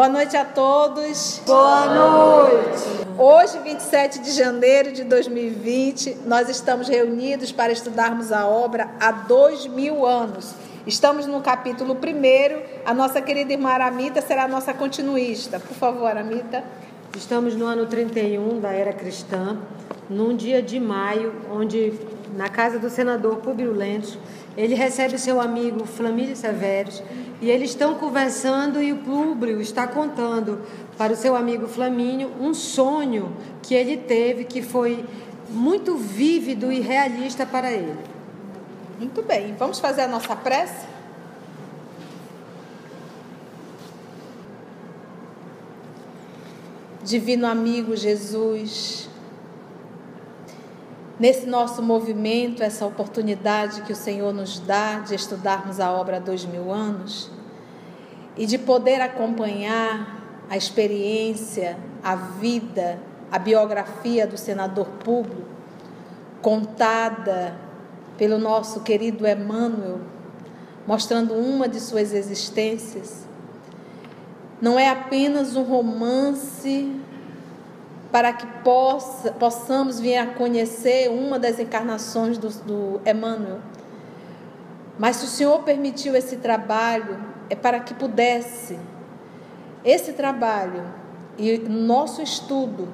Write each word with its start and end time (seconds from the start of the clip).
Boa 0.00 0.08
noite 0.08 0.34
a 0.34 0.46
todos. 0.46 1.42
Boa 1.44 1.84
noite. 1.84 3.06
Hoje, 3.18 3.58
27 3.58 4.20
de 4.20 4.30
janeiro 4.30 4.92
de 4.92 5.04
2020, 5.04 6.20
nós 6.24 6.48
estamos 6.48 6.88
reunidos 6.88 7.52
para 7.52 7.70
estudarmos 7.70 8.32
a 8.32 8.46
obra 8.46 8.92
há 8.98 9.12
dois 9.12 9.66
mil 9.66 10.06
anos. 10.06 10.54
Estamos 10.86 11.26
no 11.26 11.42
capítulo 11.42 11.96
primeiro. 11.96 12.62
A 12.86 12.94
nossa 12.94 13.20
querida 13.20 13.52
irmã 13.52 13.72
Aramita 13.72 14.22
será 14.22 14.44
a 14.44 14.48
nossa 14.48 14.72
continuista. 14.72 15.60
Por 15.60 15.76
favor, 15.76 16.06
Aramita. 16.06 16.64
Estamos 17.14 17.54
no 17.54 17.66
ano 17.66 17.84
31 17.84 18.58
da 18.58 18.70
era 18.70 18.94
cristã, 18.94 19.58
num 20.08 20.34
dia 20.34 20.62
de 20.62 20.80
maio, 20.80 21.34
onde 21.52 21.92
na 22.34 22.48
casa 22.48 22.78
do 22.78 22.88
senador 22.88 23.36
Públio 23.36 23.72
Lentz, 23.74 24.16
ele 24.56 24.74
recebe 24.74 25.18
seu 25.18 25.40
amigo 25.40 25.84
Flamílio 25.86 26.36
Severos 26.36 27.02
e 27.40 27.50
eles 27.50 27.70
estão 27.70 27.94
conversando 27.94 28.82
e 28.82 28.92
o 28.92 28.98
Públio 28.98 29.60
está 29.60 29.86
contando 29.86 30.60
para 30.98 31.12
o 31.12 31.16
seu 31.16 31.36
amigo 31.36 31.66
Flamínio 31.66 32.30
um 32.40 32.52
sonho 32.52 33.34
que 33.62 33.74
ele 33.74 33.96
teve 33.96 34.44
que 34.44 34.60
foi 34.62 35.04
muito 35.48 35.96
vívido 35.96 36.70
e 36.70 36.80
realista 36.80 37.44
para 37.46 37.72
ele. 37.72 37.98
Muito 38.98 39.22
bem, 39.22 39.54
vamos 39.58 39.80
fazer 39.80 40.02
a 40.02 40.08
nossa 40.08 40.36
prece? 40.36 40.86
Divino 47.02 47.46
amigo 47.46 47.96
Jesus, 47.96 49.09
nesse 51.20 51.46
nosso 51.46 51.82
movimento, 51.82 52.62
essa 52.62 52.86
oportunidade 52.86 53.82
que 53.82 53.92
o 53.92 53.96
Senhor 53.96 54.32
nos 54.32 54.58
dá 54.58 55.00
de 55.00 55.14
estudarmos 55.14 55.78
a 55.78 55.92
obra 55.92 56.16
há 56.16 56.18
dois 56.18 56.46
mil 56.46 56.72
anos 56.72 57.30
e 58.38 58.46
de 58.46 58.56
poder 58.56 59.02
acompanhar 59.02 60.18
a 60.48 60.56
experiência, 60.56 61.76
a 62.02 62.16
vida, 62.16 62.98
a 63.30 63.38
biografia 63.38 64.26
do 64.26 64.38
senador 64.38 64.86
Públio, 65.04 65.44
contada 66.40 67.54
pelo 68.16 68.38
nosso 68.38 68.80
querido 68.80 69.28
Emmanuel, 69.28 70.00
mostrando 70.86 71.34
uma 71.34 71.68
de 71.68 71.80
suas 71.80 72.14
existências. 72.14 73.28
Não 74.58 74.78
é 74.78 74.88
apenas 74.88 75.54
um 75.54 75.62
romance 75.64 76.90
para 78.10 78.32
que 78.32 78.46
possa, 78.64 79.30
possamos 79.32 80.00
vir 80.00 80.16
a 80.16 80.26
conhecer 80.26 81.08
uma 81.08 81.38
das 81.38 81.58
encarnações 81.58 82.38
do, 82.38 82.48
do 82.48 83.00
Emmanuel. 83.08 83.58
Mas 84.98 85.16
se 85.16 85.24
o 85.24 85.28
Senhor 85.28 85.62
permitiu 85.62 86.16
esse 86.16 86.36
trabalho, 86.36 87.18
é 87.48 87.54
para 87.54 87.80
que 87.80 87.94
pudesse. 87.94 88.78
Esse 89.84 90.12
trabalho 90.12 90.84
e 91.38 91.58
nosso 91.58 92.20
estudo, 92.20 92.88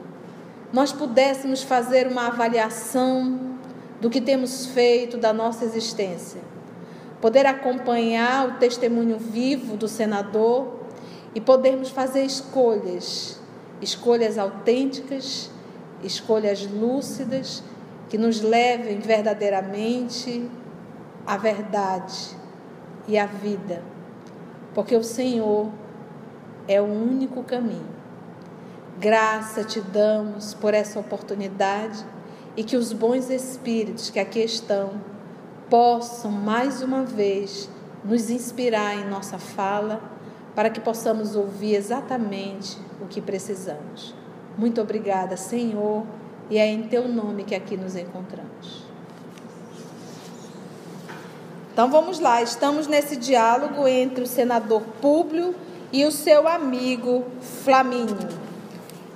nós 0.73 0.93
pudéssemos 0.93 1.63
fazer 1.63 2.07
uma 2.07 2.29
avaliação 2.29 3.57
do 4.01 4.11
que 4.11 4.21
temos 4.21 4.67
feito 4.67 5.17
da 5.17 5.33
nossa 5.33 5.65
existência, 5.65 6.41
poder 7.21 7.47
acompanhar 7.47 8.47
o 8.47 8.53
testemunho 8.59 9.19
vivo 9.19 9.77
do 9.77 9.89
senador 9.89 10.75
e 11.35 11.41
podermos 11.41 11.89
fazer 11.89 12.25
escolhas 12.25 13.36
escolhas 13.81 14.39
autênticas, 14.39 15.51
escolhas 16.03 16.67
lúcidas 16.67 17.63
que 18.09 18.17
nos 18.17 18.41
levem 18.41 19.01
verdadeiramente 19.01 20.49
à 21.27 21.37
verdade 21.37 22.37
e 23.09 23.19
à 23.19 23.27
vida, 23.27 23.83
porque 24.75 24.95
o 24.95 25.03
Senhor 25.03 25.71
é 26.69 26.81
o 26.81 26.85
único 26.85 27.43
caminho. 27.43 27.97
Graça 28.99 29.63
te 29.63 29.81
damos 29.81 30.55
por 30.55 30.73
essa 30.73 30.99
oportunidade 30.99 32.05
e 32.57 32.65
que 32.65 32.77
os 32.77 32.93
bons 32.93 33.29
espíritos 33.29 34.09
que 34.09 34.19
aqui 34.19 34.41
estão 34.41 35.01
possam 35.69 36.31
mais 36.31 36.81
uma 36.81 37.03
vez 37.03 37.69
nos 38.05 38.31
inspirar 38.31 38.95
em 38.95 39.05
nossa 39.05 39.39
fala 39.39 40.16
para 40.57 40.71
que 40.71 40.81
possamos 40.81 41.37
ouvir 41.37 41.75
exatamente 41.75 42.79
o 42.99 43.07
que 43.07 43.21
precisamos. 43.21 44.15
Muito 44.57 44.81
obrigada, 44.81 45.37
Senhor, 45.37 46.05
e 46.49 46.57
é 46.57 46.67
em 46.67 46.85
teu 46.85 47.07
nome 47.07 47.45
que 47.45 47.55
aqui 47.55 47.77
nos 47.77 47.95
encontramos. 47.95 48.87
Então 51.71 51.91
vamos 51.91 52.19
lá, 52.19 52.41
estamos 52.41 52.87
nesse 52.87 53.17
diálogo 53.17 53.87
entre 53.87 54.25
o 54.25 54.27
senador 54.27 54.81
Públio 55.03 55.55
e 55.93 56.07
o 56.07 56.11
seu 56.11 56.49
amigo 56.49 57.27
Flamínio. 57.63 58.47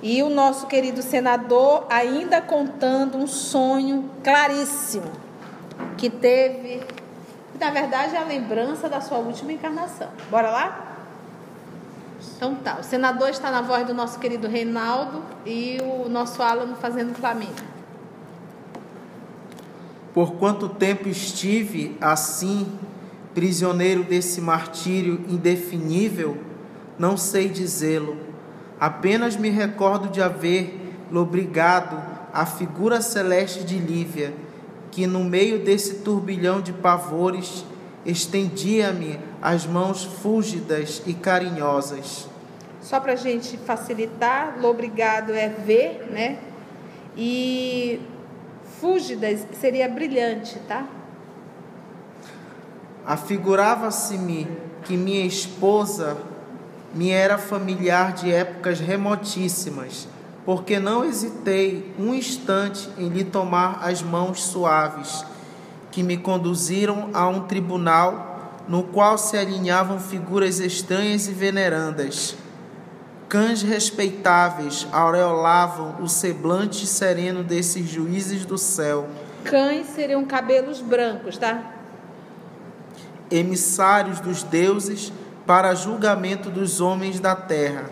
E 0.03 0.21
o 0.21 0.29
nosso 0.29 0.67
querido 0.67 1.01
senador 1.01 1.87
ainda 1.89 2.39
contando 2.39 3.17
um 3.17 3.25
sonho 3.25 4.11
claríssimo 4.23 5.11
que 5.97 6.07
teve, 6.07 6.83
na 7.59 7.71
verdade, 7.71 8.15
é 8.15 8.19
a 8.19 8.23
lembrança 8.23 8.87
da 8.87 9.01
sua 9.01 9.17
última 9.17 9.51
encarnação. 9.51 10.09
Bora 10.29 10.51
lá? 10.51 10.90
Então 12.35 12.55
tá, 12.55 12.79
o 12.79 12.83
senador 12.83 13.29
está 13.29 13.51
na 13.51 13.61
voz 13.61 13.85
do 13.85 13.93
nosso 13.93 14.19
querido 14.19 14.47
Reinaldo 14.47 15.23
e 15.45 15.79
o 15.81 16.09
nosso 16.09 16.41
Alan 16.41 16.75
fazendo 16.75 17.13
Flamengo. 17.15 17.53
Por 20.13 20.33
quanto 20.33 20.67
tempo 20.67 21.07
estive 21.07 21.97
assim, 22.01 22.67
prisioneiro 23.33 24.03
desse 24.03 24.41
martírio 24.41 25.23
indefinível, 25.29 26.37
não 26.99 27.15
sei 27.15 27.47
dizê-lo. 27.47 28.17
Apenas 28.79 29.35
me 29.35 29.49
recordo 29.49 30.09
de 30.09 30.21
haver 30.21 30.95
lobrigado 31.11 31.97
a 32.33 32.45
figura 32.45 33.01
celeste 33.01 33.63
de 33.63 33.77
Lívia, 33.77 34.33
que 34.89 35.07
no 35.07 35.23
meio 35.23 35.63
desse 35.63 35.95
turbilhão 35.95 36.61
de 36.61 36.73
pavores 36.73 37.65
estendia-me 38.05 39.19
as 39.41 39.65
mãos 39.65 40.03
fúlgidas 40.03 41.01
e 41.05 41.13
carinhosas. 41.13 42.27
Só 42.81 42.99
para 42.99 43.13
a 43.13 43.15
gente 43.15 43.57
facilitar, 43.57 44.57
lobrigado 44.59 45.33
é 45.33 45.49
ver, 45.49 46.07
né? 46.11 46.39
E 47.15 48.01
fúlgidas 48.79 49.45
seria 49.59 49.87
brilhante, 49.87 50.57
tá? 50.67 50.87
Afigurava-se-me 53.05 54.47
que 54.83 54.97
minha 54.97 55.25
esposa 55.25 56.17
me 56.93 57.09
era 57.09 57.37
familiar 57.37 58.13
de 58.13 58.31
épocas 58.31 58.79
remotíssimas, 58.79 60.07
porque 60.45 60.79
não 60.79 61.05
hesitei 61.05 61.93
um 61.99 62.13
instante 62.13 62.89
em 62.97 63.09
lhe 63.09 63.23
tomar 63.23 63.79
as 63.83 64.01
mãos 64.01 64.43
suaves, 64.43 65.25
que 65.91 66.01
me 66.01 66.17
conduziram 66.17 67.09
a 67.13 67.27
um 67.27 67.41
tribunal 67.41 68.31
no 68.67 68.83
qual 68.83 69.17
se 69.17 69.37
alinhavam 69.37 69.99
figuras 69.99 70.59
estranhas 70.59 71.27
e 71.27 71.31
venerandas. 71.31 72.35
Cães 73.27 73.61
respeitáveis 73.61 74.87
aureolavam 74.91 76.01
o 76.01 76.07
semblante 76.07 76.85
sereno 76.85 77.43
desses 77.43 77.89
juízes 77.89 78.45
do 78.45 78.57
céu. 78.57 79.07
Cães 79.43 79.87
seriam 79.87 80.23
cabelos 80.25 80.81
brancos, 80.81 81.37
tá? 81.37 81.61
Emissários 83.29 84.19
dos 84.19 84.43
deuses 84.43 85.11
para 85.45 85.73
julgamento 85.73 86.49
dos 86.49 86.81
homens 86.81 87.19
da 87.19 87.35
terra. 87.35 87.89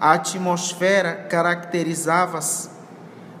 A 0.00 0.12
atmosfera 0.12 1.14
caracterizava-se 1.28 2.70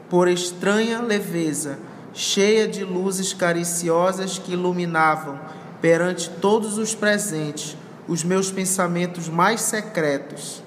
por 0.08 0.28
estranha 0.28 1.00
leveza, 1.00 1.78
cheia 2.14 2.68
de 2.68 2.84
luzes 2.84 3.32
cariciosas 3.32 4.38
que 4.38 4.52
iluminavam 4.52 5.38
perante 5.80 6.30
todos 6.30 6.78
os 6.78 6.94
presentes 6.94 7.76
os 8.06 8.24
meus 8.24 8.50
pensamentos 8.50 9.28
mais 9.28 9.60
secretos. 9.60 10.62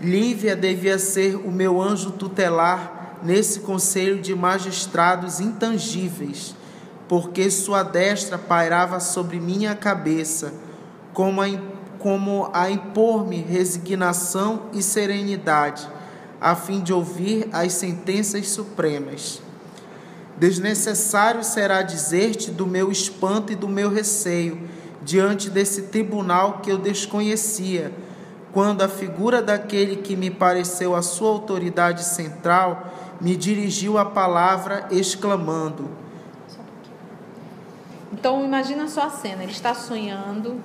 Lívia 0.00 0.54
devia 0.54 0.98
ser 0.98 1.34
o 1.36 1.50
meu 1.50 1.82
anjo 1.82 2.12
tutelar 2.12 3.18
nesse 3.22 3.60
conselho 3.60 4.20
de 4.20 4.34
magistrados 4.34 5.40
intangíveis, 5.40 6.54
porque 7.08 7.50
sua 7.50 7.82
destra 7.82 8.38
pairava 8.38 9.00
sobre 9.00 9.40
minha 9.40 9.74
cabeça, 9.74 10.52
como 11.12 11.42
a, 11.42 11.46
como 11.98 12.48
a 12.52 12.70
impor-me 12.70 13.42
resignação 13.42 14.66
e 14.72 14.82
serenidade, 14.82 15.88
a 16.40 16.54
fim 16.54 16.80
de 16.80 16.92
ouvir 16.92 17.48
as 17.52 17.72
sentenças 17.72 18.48
supremas. 18.50 19.42
Desnecessário 20.38 21.42
será 21.42 21.82
dizer-te 21.82 22.52
do 22.52 22.64
meu 22.64 22.92
espanto 22.92 23.52
e 23.52 23.56
do 23.56 23.68
meu 23.68 23.90
receio 23.90 24.68
diante 25.02 25.50
desse 25.50 25.82
tribunal 25.82 26.60
que 26.62 26.70
eu 26.70 26.78
desconhecia, 26.78 27.92
quando 28.52 28.82
a 28.82 28.88
figura 28.88 29.42
daquele 29.42 29.96
que 29.96 30.14
me 30.14 30.30
pareceu 30.30 30.94
a 30.94 31.02
sua 31.02 31.30
autoridade 31.30 32.04
central 32.04 32.92
me 33.20 33.36
dirigiu 33.36 33.98
a 33.98 34.04
palavra 34.04 34.86
exclamando: 34.92 35.90
Então 38.12 38.44
imagina 38.44 38.86
só 38.86 39.02
a 39.02 39.10
cena, 39.10 39.42
ele 39.42 39.52
está 39.52 39.74
sonhando. 39.74 40.60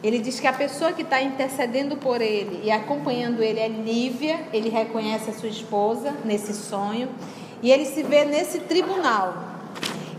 Ele 0.00 0.20
diz 0.20 0.38
que 0.38 0.46
a 0.46 0.52
pessoa 0.52 0.92
que 0.92 1.02
está 1.02 1.20
intercedendo 1.20 1.96
por 1.96 2.20
ele 2.20 2.60
e 2.62 2.70
acompanhando 2.70 3.42
ele 3.42 3.58
é 3.58 3.66
Lívia, 3.66 4.46
ele 4.52 4.68
reconhece 4.68 5.30
a 5.30 5.32
sua 5.32 5.48
esposa 5.48 6.14
nesse 6.24 6.54
sonho, 6.54 7.08
e 7.62 7.70
ele 7.70 7.84
se 7.84 8.02
vê 8.02 8.24
nesse 8.24 8.60
tribunal. 8.60 9.34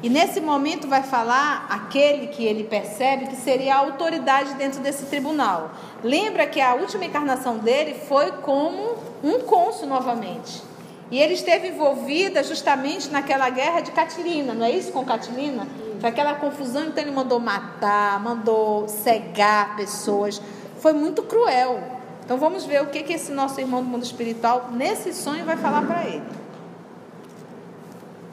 E 0.01 0.09
nesse 0.09 0.39
momento 0.39 0.87
vai 0.87 1.03
falar 1.03 1.67
aquele 1.69 2.27
que 2.27 2.45
ele 2.45 2.63
percebe 2.63 3.27
que 3.27 3.35
seria 3.35 3.75
a 3.75 3.79
autoridade 3.79 4.53
dentro 4.53 4.79
desse 4.79 5.05
tribunal. 5.07 5.71
Lembra 6.01 6.47
que 6.47 6.61
a 6.61 6.73
última 6.73 7.03
encarnação 7.03 7.57
dele 7.57 7.95
foi 8.07 8.31
como 8.31 8.95
um 9.21 9.41
cônsul 9.41 9.87
novamente. 9.87 10.63
E 11.11 11.19
ele 11.19 11.33
esteve 11.33 11.69
envolvida 11.69 12.43
justamente 12.43 13.09
naquela 13.09 13.49
guerra 13.49 13.81
de 13.81 13.91
Catilina, 13.91 14.53
não 14.53 14.65
é 14.65 14.71
isso 14.71 14.91
com 14.91 15.03
Catilina? 15.03 15.67
Foi 15.99 16.09
aquela 16.09 16.35
confusão, 16.35 16.85
então 16.85 17.03
ele 17.03 17.11
mandou 17.11 17.39
matar, 17.39 18.21
mandou 18.21 18.87
cegar 18.87 19.75
pessoas. 19.75 20.41
Foi 20.77 20.93
muito 20.93 21.23
cruel. 21.23 21.81
Então 22.23 22.37
vamos 22.37 22.63
ver 22.63 22.81
o 22.83 22.87
que, 22.87 23.03
que 23.03 23.11
esse 23.11 23.31
nosso 23.31 23.59
irmão 23.59 23.83
do 23.83 23.89
mundo 23.89 24.03
espiritual, 24.03 24.69
nesse 24.71 25.11
sonho, 25.13 25.43
vai 25.43 25.57
falar 25.57 25.81
para 25.81 26.05
ele. 26.05 26.23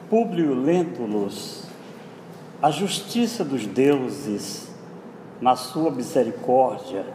Públio 0.09 0.53
Lentulus, 0.53 1.65
a 2.61 2.71
justiça 2.71 3.43
dos 3.43 3.65
deuses, 3.65 4.71
na 5.41 5.57
sua 5.57 5.91
misericórdia, 5.91 7.05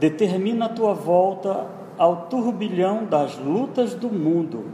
determina 0.00 0.64
a 0.64 0.68
tua 0.70 0.94
volta 0.94 1.66
ao 1.98 2.24
turbilhão 2.28 3.04
das 3.04 3.36
lutas 3.36 3.92
do 3.92 4.08
mundo, 4.08 4.64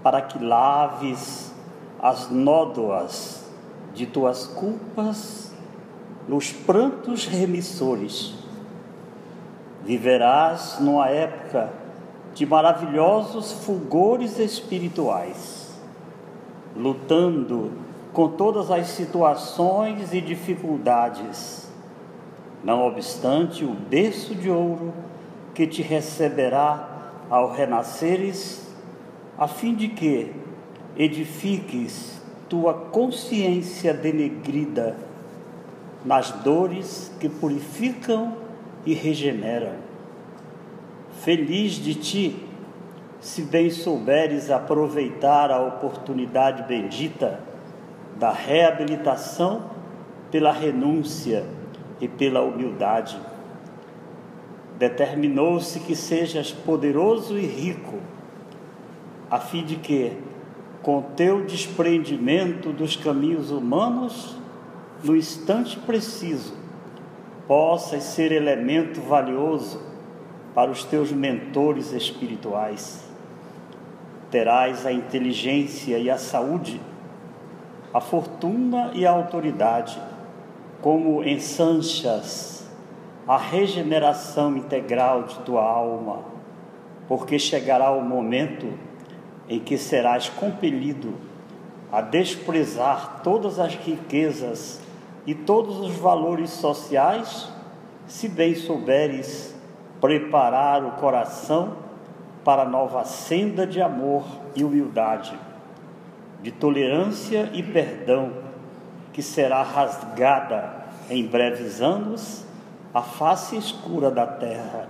para 0.00 0.22
que 0.22 0.38
laves 0.38 1.52
as 2.00 2.30
nódoas 2.30 3.50
de 3.92 4.06
tuas 4.06 4.46
culpas 4.46 5.52
nos 6.28 6.52
prantos 6.52 7.26
remissores. 7.26 8.32
Viverás 9.82 10.78
numa 10.78 11.08
época 11.08 11.72
de 12.32 12.46
maravilhosos 12.46 13.50
fulgores 13.50 14.38
espirituais 14.38 15.63
lutando 16.76 17.72
com 18.12 18.28
todas 18.28 18.70
as 18.70 18.86
situações 18.88 20.12
e 20.12 20.20
dificuldades. 20.20 21.70
Não 22.62 22.86
obstante, 22.86 23.64
o 23.64 23.74
berço 23.74 24.34
de 24.34 24.50
ouro 24.50 24.92
que 25.54 25.66
te 25.66 25.82
receberá 25.82 27.12
ao 27.28 27.52
renasceres, 27.52 28.66
a 29.36 29.48
fim 29.48 29.74
de 29.74 29.88
que 29.88 30.32
edifiques 30.96 32.22
tua 32.48 32.74
consciência 32.74 33.92
denegrida 33.92 34.96
nas 36.04 36.30
dores 36.30 37.10
que 37.18 37.28
purificam 37.28 38.36
e 38.84 38.92
regeneram. 38.94 39.72
Feliz 41.20 41.72
de 41.72 41.94
ti, 41.94 42.43
se 43.24 43.40
bem 43.40 43.70
souberes 43.70 44.50
aproveitar 44.50 45.50
a 45.50 45.58
oportunidade 45.58 46.62
bendita 46.64 47.40
da 48.18 48.30
reabilitação 48.30 49.70
pela 50.30 50.52
renúncia 50.52 51.46
e 52.02 52.06
pela 52.06 52.42
humildade. 52.42 53.18
Determinou-se 54.78 55.80
que 55.80 55.96
sejas 55.96 56.52
poderoso 56.52 57.38
e 57.38 57.46
rico, 57.46 57.98
a 59.30 59.40
fim 59.40 59.64
de 59.64 59.76
que, 59.76 60.12
com 60.82 61.00
teu 61.16 61.46
desprendimento 61.46 62.74
dos 62.74 62.94
caminhos 62.94 63.50
humanos, 63.50 64.36
no 65.02 65.16
instante 65.16 65.78
preciso, 65.78 66.54
possas 67.48 68.02
ser 68.02 68.32
elemento 68.32 69.00
valioso 69.00 69.80
para 70.54 70.70
os 70.70 70.84
teus 70.84 71.10
mentores 71.10 71.90
espirituais 71.90 73.13
terás 74.34 74.84
a 74.84 74.90
inteligência 74.90 75.96
e 75.96 76.10
a 76.10 76.18
saúde, 76.18 76.80
a 77.92 78.00
fortuna 78.00 78.90
e 78.92 79.06
a 79.06 79.12
autoridade, 79.12 79.96
como 80.82 81.22
ensanchas 81.22 82.68
a 83.28 83.36
regeneração 83.36 84.56
integral 84.56 85.22
de 85.22 85.38
tua 85.44 85.62
alma, 85.62 86.24
porque 87.06 87.38
chegará 87.38 87.92
o 87.92 88.02
momento 88.02 88.76
em 89.48 89.60
que 89.60 89.78
serás 89.78 90.28
compelido 90.28 91.14
a 91.92 92.00
desprezar 92.00 93.20
todas 93.22 93.60
as 93.60 93.76
riquezas 93.76 94.80
e 95.24 95.32
todos 95.32 95.78
os 95.78 95.94
valores 95.94 96.50
sociais, 96.50 97.48
se 98.08 98.28
bem 98.28 98.56
souberes 98.56 99.54
preparar 100.00 100.84
o 100.84 100.90
coração 101.00 101.83
para 102.44 102.64
nova 102.64 103.04
senda 103.04 103.66
de 103.66 103.80
amor 103.80 104.24
e 104.54 104.62
humildade, 104.62 105.36
de 106.42 106.52
tolerância 106.52 107.50
e 107.54 107.62
perdão, 107.62 108.32
que 109.12 109.22
será 109.22 109.62
rasgada 109.62 110.84
em 111.08 111.26
breves 111.26 111.80
anos 111.80 112.44
a 112.92 113.02
face 113.02 113.56
escura 113.56 114.10
da 114.10 114.26
terra. 114.26 114.88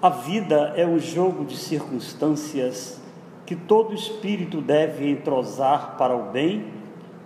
A 0.00 0.10
vida 0.10 0.74
é 0.76 0.86
um 0.86 0.98
jogo 0.98 1.44
de 1.44 1.56
circunstâncias 1.56 3.00
que 3.44 3.56
todo 3.56 3.94
espírito 3.94 4.60
deve 4.60 5.10
entrosar 5.10 5.96
para 5.96 6.14
o 6.14 6.30
bem 6.30 6.72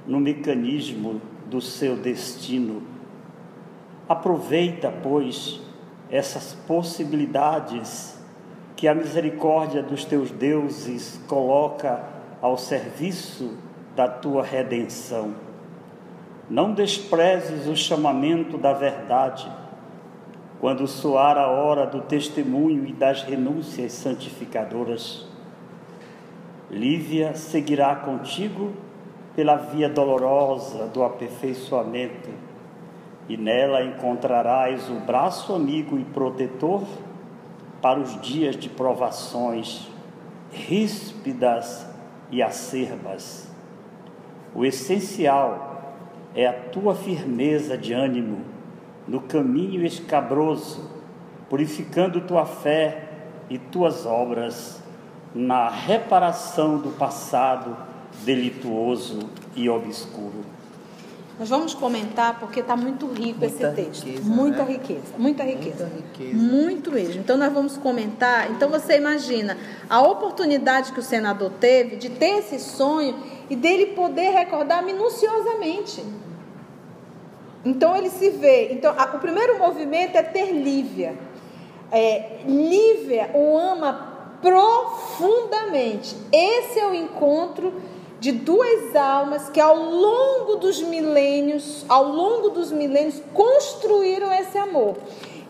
no 0.06 0.20
mecanismo 0.20 1.20
do 1.46 1.60
seu 1.60 1.96
destino. 1.96 2.82
Aproveita, 4.08 4.92
pois, 5.02 5.60
essas 6.10 6.54
possibilidades 6.66 8.21
que 8.82 8.88
a 8.88 8.94
misericórdia 8.96 9.80
dos 9.80 10.04
teus 10.04 10.32
deuses 10.32 11.20
coloca 11.28 12.02
ao 12.40 12.58
serviço 12.58 13.56
da 13.94 14.08
tua 14.08 14.42
redenção. 14.42 15.36
Não 16.50 16.74
desprezes 16.74 17.68
o 17.68 17.76
chamamento 17.76 18.58
da 18.58 18.72
verdade, 18.72 19.48
quando 20.58 20.88
soar 20.88 21.38
a 21.38 21.46
hora 21.46 21.86
do 21.86 22.00
testemunho 22.00 22.84
e 22.84 22.92
das 22.92 23.22
renúncias 23.22 23.92
santificadoras. 23.92 25.28
Lívia 26.68 27.36
seguirá 27.36 27.94
contigo 27.94 28.72
pela 29.36 29.54
via 29.54 29.88
dolorosa 29.88 30.88
do 30.88 31.04
aperfeiçoamento, 31.04 32.30
e 33.28 33.36
nela 33.36 33.84
encontrarás 33.84 34.90
o 34.90 34.94
braço 34.94 35.54
amigo 35.54 35.96
e 35.96 36.04
protetor 36.06 36.82
para 37.82 37.98
os 37.98 38.18
dias 38.22 38.56
de 38.56 38.68
provações 38.68 39.88
ríspidas 40.52 41.84
e 42.30 42.40
acerbas. 42.40 43.50
O 44.54 44.64
essencial 44.64 45.96
é 46.34 46.46
a 46.46 46.52
tua 46.52 46.94
firmeza 46.94 47.76
de 47.76 47.92
ânimo 47.92 48.44
no 49.06 49.20
caminho 49.20 49.84
escabroso, 49.84 50.90
purificando 51.50 52.20
tua 52.20 52.46
fé 52.46 53.08
e 53.50 53.58
tuas 53.58 54.06
obras 54.06 54.80
na 55.34 55.68
reparação 55.68 56.78
do 56.78 56.90
passado 56.90 57.76
delituoso 58.24 59.18
e 59.56 59.68
obscuro. 59.68 60.51
Nós 61.38 61.48
vamos 61.48 61.74
comentar 61.74 62.38
porque 62.38 62.60
está 62.60 62.76
muito 62.76 63.06
rico 63.06 63.40
Muita 63.40 63.46
esse 63.46 63.74
texto. 63.74 64.04
riqueza, 64.04 64.28
muita 64.28 64.62
né? 64.64 64.72
riqueza, 64.72 65.00
muita 65.18 65.42
riqueza. 65.42 65.86
Muita 65.86 65.96
riqueza. 66.18 66.36
Muito 66.38 66.92
mesmo. 66.92 67.20
Então 67.20 67.36
nós 67.36 67.52
vamos 67.52 67.76
comentar. 67.76 68.50
Então 68.50 68.68
você 68.68 68.96
imagina 68.98 69.56
a 69.88 70.00
oportunidade 70.02 70.92
que 70.92 71.00
o 71.00 71.02
senador 71.02 71.50
teve 71.58 71.96
de 71.96 72.10
ter 72.10 72.38
esse 72.38 72.58
sonho 72.60 73.16
e 73.50 73.56
dele 73.56 73.86
poder 73.86 74.30
recordar 74.30 74.84
minuciosamente. 74.84 76.04
Então 77.64 77.96
ele 77.96 78.10
se 78.10 78.30
vê. 78.30 78.72
Então 78.72 78.94
a- 78.96 79.16
o 79.16 79.18
primeiro 79.18 79.58
movimento 79.58 80.16
é 80.16 80.22
ter 80.22 80.52
Lívia. 80.52 81.16
É, 81.90 82.40
Lívia 82.46 83.30
o 83.34 83.56
ama 83.56 84.36
profundamente. 84.42 86.16
Esse 86.32 86.78
é 86.78 86.86
o 86.86 86.94
encontro 86.94 87.72
de 88.22 88.30
duas 88.30 88.94
almas 88.94 89.48
que 89.48 89.60
ao 89.60 89.76
longo 89.76 90.54
dos 90.54 90.80
milênios, 90.80 91.84
ao 91.88 92.04
longo 92.04 92.50
dos 92.50 92.70
milênios 92.70 93.20
construíram 93.34 94.32
esse 94.32 94.56
amor. 94.56 94.96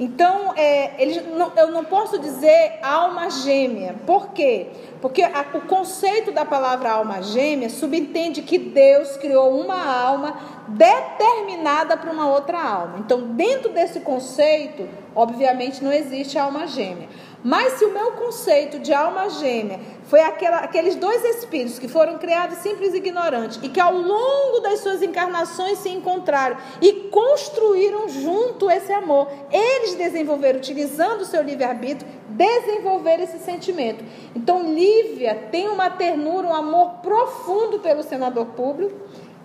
Então, 0.00 0.54
é, 0.56 1.04
não, 1.36 1.52
eu 1.54 1.70
não 1.70 1.84
posso 1.84 2.18
dizer 2.18 2.78
alma 2.82 3.28
gêmea. 3.28 3.94
Por 4.06 4.28
quê? 4.28 4.68
Porque 5.02 5.22
a, 5.22 5.44
o 5.52 5.60
conceito 5.60 6.32
da 6.32 6.46
palavra 6.46 6.92
alma 6.92 7.20
gêmea 7.20 7.68
subentende 7.68 8.40
que 8.40 8.56
Deus 8.56 9.18
criou 9.18 9.60
uma 9.60 9.84
alma 9.84 10.34
determinada 10.66 11.94
para 11.94 12.10
uma 12.10 12.26
outra 12.30 12.58
alma. 12.58 13.00
Então, 13.00 13.20
dentro 13.34 13.70
desse 13.70 14.00
conceito, 14.00 14.88
obviamente 15.14 15.84
não 15.84 15.92
existe 15.92 16.38
alma 16.38 16.66
gêmea. 16.66 17.10
Mas 17.44 17.74
se 17.74 17.84
o 17.84 17.92
meu 17.92 18.12
conceito 18.12 18.78
de 18.78 18.92
alma 18.92 19.28
gêmea 19.28 19.80
foi 20.04 20.20
aquela, 20.20 20.58
aqueles 20.58 20.94
dois 20.94 21.24
espíritos 21.24 21.78
que 21.78 21.88
foram 21.88 22.16
criados 22.16 22.58
simples 22.58 22.94
e 22.94 22.98
ignorantes 22.98 23.58
e 23.62 23.68
que 23.68 23.80
ao 23.80 23.92
longo 23.92 24.60
das 24.60 24.78
suas 24.78 25.02
encarnações 25.02 25.78
se 25.78 25.88
encontraram 25.88 26.56
e 26.80 27.08
construíram 27.10 28.08
junto 28.08 28.70
esse 28.70 28.92
amor, 28.92 29.28
eles 29.50 29.94
desenvolveram, 29.94 30.58
utilizando 30.58 31.22
o 31.22 31.24
seu 31.24 31.42
livre-arbítrio, 31.42 32.08
desenvolver 32.28 33.18
esse 33.20 33.38
sentimento. 33.40 34.04
Então, 34.36 34.62
Lívia 34.72 35.48
tem 35.50 35.68
uma 35.68 35.90
ternura, 35.90 36.46
um 36.46 36.54
amor 36.54 37.00
profundo 37.02 37.80
pelo 37.80 38.04
senador 38.04 38.46
público 38.46 38.94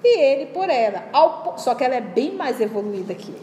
e 0.04 0.20
ele 0.20 0.46
por 0.48 0.70
ela. 0.70 1.06
Só 1.58 1.74
que 1.74 1.84
ela 1.84 1.96
é 1.96 2.02
bem 2.02 2.34
mais 2.36 2.62
evoluída 2.62 3.16
que 3.16 3.32
ele. 3.32 3.42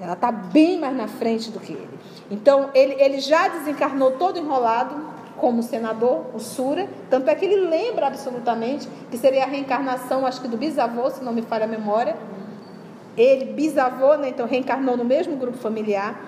Ela 0.00 0.12
está 0.12 0.30
bem 0.30 0.78
mais 0.78 0.96
na 0.96 1.08
frente 1.08 1.50
do 1.50 1.58
que 1.58 1.72
ele. 1.72 1.97
Então, 2.30 2.70
ele, 2.74 2.94
ele 3.00 3.20
já 3.20 3.48
desencarnou 3.48 4.12
todo 4.12 4.38
enrolado 4.38 4.94
como 5.38 5.62
senador, 5.62 6.26
o 6.34 6.38
Sura. 6.38 6.88
Tanto 7.08 7.28
é 7.30 7.34
que 7.34 7.44
ele 7.44 7.68
lembra 7.68 8.08
absolutamente 8.08 8.88
que 9.10 9.16
seria 9.16 9.44
a 9.44 9.46
reencarnação, 9.46 10.26
acho 10.26 10.40
que 10.40 10.48
do 10.48 10.56
bisavô, 10.56 11.08
se 11.10 11.22
não 11.24 11.32
me 11.32 11.42
falha 11.42 11.64
a 11.64 11.68
memória. 11.68 12.16
Ele, 13.16 13.46
bisavô, 13.46 14.16
né, 14.16 14.28
então 14.28 14.46
reencarnou 14.46 14.96
no 14.96 15.04
mesmo 15.04 15.36
grupo 15.36 15.58
familiar. 15.58 16.20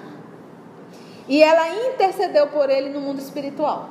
E 1.29 1.43
ela 1.43 1.69
intercedeu 1.69 2.49
por 2.49 2.71
ele 2.71 2.89
no 2.89 3.01
mundo 3.01 3.21
espiritual. 3.21 3.91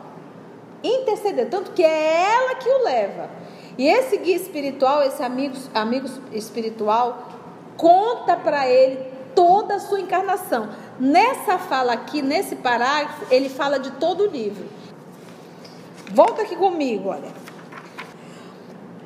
Intercedeu, 0.84 1.50
tanto 1.50 1.72
que 1.72 1.84
é 1.84 2.34
ela 2.34 2.56
que 2.56 2.70
o 2.70 2.84
leva. 2.84 3.30
E 3.78 3.88
esse 3.88 4.18
guia 4.18 4.36
espiritual, 4.36 5.04
esse 5.04 5.24
amigo, 5.24 5.56
amigo 5.74 6.08
espiritual, 6.34 7.30
conta 7.78 8.36
para 8.36 8.68
ele 8.68 9.09
toda 9.36 9.76
a 9.76 9.80
sua 9.80 10.00
encarnação. 10.00 10.70
Nessa 11.00 11.58
fala 11.58 11.94
aqui, 11.94 12.22
nesse 12.22 12.56
parágrafo, 12.56 13.26
ele 13.32 13.50
fala 13.50 13.80
de 13.80 13.92
todo 13.92 14.24
o 14.24 14.28
livro. 14.28 14.66
Volta 16.12 16.42
aqui 16.42 16.56
comigo, 16.56 17.10
olha. 17.10 17.32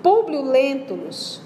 Públio 0.01 0.41
Lentulus, 0.41 1.41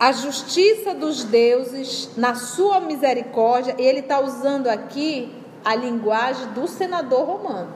a 0.00 0.12
justiça 0.12 0.94
dos 0.94 1.24
deuses 1.24 2.10
na 2.16 2.34
sua 2.34 2.80
misericórdia, 2.80 3.74
ele 3.78 4.00
está 4.00 4.20
usando 4.20 4.68
aqui 4.68 5.34
a 5.64 5.74
linguagem 5.74 6.46
do 6.48 6.66
senador 6.66 7.26
romano. 7.26 7.74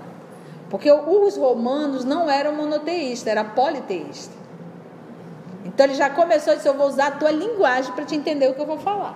Porque 0.71 0.91
os 0.91 1.37
romanos 1.37 2.05
não 2.05 2.31
eram 2.31 2.55
monoteístas, 2.55 3.27
era 3.27 3.45
politeísta. 3.45 4.35
Então 5.65 5.85
ele 5.85 5.95
já 5.95 6.09
começou 6.09 6.55
a 6.55 6.57
dizer: 6.57 6.71
Eu 6.71 6.75
vou 6.75 6.87
usar 6.87 7.09
a 7.09 7.11
tua 7.11 7.31
linguagem 7.31 7.93
para 7.93 8.05
te 8.05 8.15
entender 8.15 8.49
o 8.49 8.55
que 8.55 8.61
eu 8.61 8.67
vou 8.67 8.79
falar. 8.79 9.15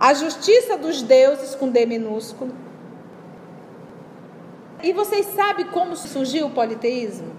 A 0.00 0.14
justiça 0.14 0.78
dos 0.78 1.02
deuses 1.02 1.54
com 1.54 1.68
D 1.68 1.84
minúsculo. 1.84 2.54
E 4.82 4.94
vocês 4.94 5.26
sabem 5.26 5.66
como 5.66 5.94
surgiu 5.94 6.46
o 6.46 6.50
politeísmo? 6.50 7.30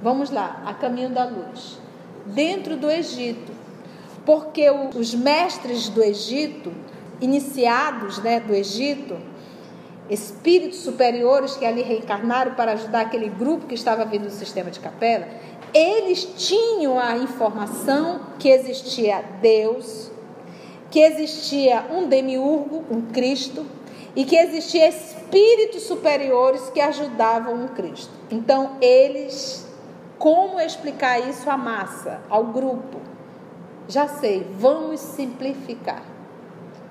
Vamos 0.00 0.30
lá, 0.30 0.62
a 0.64 0.72
caminho 0.72 1.10
da 1.10 1.26
luz. 1.26 1.78
Dentro 2.24 2.74
do 2.74 2.90
Egito. 2.90 3.52
Porque 4.24 4.70
os 4.70 5.14
mestres 5.14 5.90
do 5.90 6.02
Egito, 6.02 6.72
iniciados 7.20 8.16
né, 8.22 8.40
do 8.40 8.54
Egito, 8.54 9.18
espíritos 10.08 10.78
superiores 10.78 11.54
que 11.54 11.66
ali 11.66 11.82
reencarnaram 11.82 12.54
para 12.54 12.72
ajudar 12.72 13.02
aquele 13.02 13.28
grupo 13.28 13.66
que 13.66 13.74
estava 13.74 14.06
vindo 14.06 14.24
do 14.24 14.30
sistema 14.30 14.70
de 14.70 14.80
capela, 14.80 15.28
eles 15.74 16.24
tinham 16.36 16.98
a 16.98 17.18
informação 17.18 18.20
que 18.38 18.48
existia 18.48 19.22
Deus, 19.42 20.13
que 20.94 21.00
existia 21.00 21.86
um 21.90 22.06
demiurgo, 22.06 22.84
um 22.88 23.02
Cristo, 23.02 23.66
e 24.14 24.24
que 24.24 24.36
existia 24.36 24.88
espíritos 24.88 25.82
superiores 25.82 26.70
que 26.70 26.80
ajudavam 26.80 27.64
o 27.64 27.68
Cristo. 27.70 28.12
Então, 28.30 28.76
eles, 28.80 29.66
como 30.20 30.60
explicar 30.60 31.18
isso 31.28 31.50
à 31.50 31.56
massa, 31.56 32.20
ao 32.30 32.44
grupo? 32.44 33.00
Já 33.88 34.06
sei, 34.06 34.46
vamos 34.56 35.00
simplificar. 35.00 36.04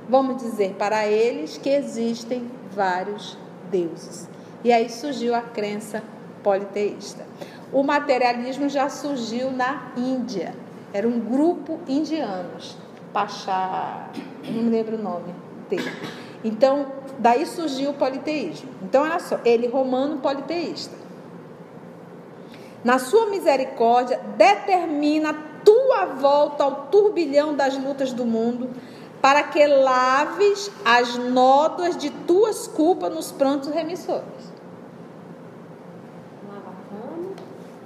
Vamos 0.09 0.43
dizer 0.43 0.75
para 0.77 1.07
eles 1.07 1.57
que 1.57 1.69
existem 1.69 2.51
vários 2.75 3.37
deuses. 3.71 4.27
E 4.65 4.73
aí 4.73 4.89
surgiu 4.89 5.33
a 5.33 5.41
crença 5.41 6.03
politeísta. 6.43 7.25
O 7.71 7.81
materialismo 7.83 8.67
já 8.67 8.89
surgiu 8.89 9.49
na 9.49 9.93
Índia. 9.95 10.53
Era 10.91 11.07
um 11.07 11.21
grupo 11.21 11.79
indianos. 11.87 12.82
Pachá, 13.13 14.09
não 14.43 14.63
me 14.63 14.69
lembro 14.71 14.97
o 14.97 15.01
nome 15.01 15.35
dele. 15.69 15.91
Então, 16.43 16.87
daí 17.19 17.45
surgiu 17.45 17.91
o 17.91 17.93
politeísmo. 17.93 18.69
Então, 18.81 19.03
olha 19.03 19.19
só, 19.19 19.39
ele 19.45 19.67
romano 19.67 20.17
politeísta. 20.17 20.95
Na 22.83 22.99
sua 22.99 23.27
misericórdia, 23.27 24.19
determina 24.35 25.33
tua 25.63 26.05
volta 26.05 26.63
ao 26.63 26.87
turbilhão 26.87 27.55
das 27.55 27.77
lutas 27.77 28.11
do 28.11 28.25
mundo, 28.25 28.69
para 29.21 29.43
que 29.43 29.65
laves 29.65 30.69
as 30.83 31.15
nódoas 31.15 31.95
de 31.95 32.09
tuas 32.09 32.67
culpas 32.67 33.13
nos 33.13 33.31
prantos 33.31 33.69
remissores. 33.69 34.51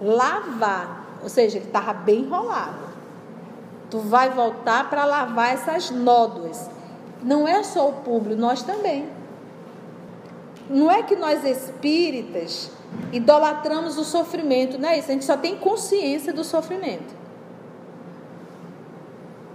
Lavar. 0.01 1.05
Ou 1.21 1.29
seja, 1.29 1.57
ele 1.57 1.65
estava 1.65 1.93
bem 1.93 2.21
enrolado. 2.21 2.86
Tu 3.89 3.99
vai 3.99 4.29
voltar 4.29 4.89
para 4.89 5.05
lavar 5.05 5.53
essas 5.53 5.89
nódoas. 5.89 6.69
Não 7.23 7.47
é 7.47 7.63
só 7.63 7.89
o 7.89 7.93
público, 7.93 8.39
nós 8.39 8.63
também. 8.63 9.07
Não 10.69 10.91
é 10.91 11.01
que 11.01 11.15
nós 11.15 11.43
espíritas 11.45 12.69
idolatramos 13.11 13.97
o 13.97 14.03
sofrimento, 14.03 14.77
não 14.77 14.89
é 14.89 14.99
isso. 14.99 15.09
A 15.09 15.13
gente 15.13 15.25
só 15.25 15.37
tem 15.37 15.57
consciência 15.57 16.33
do 16.33 16.43
sofrimento. 16.43 17.15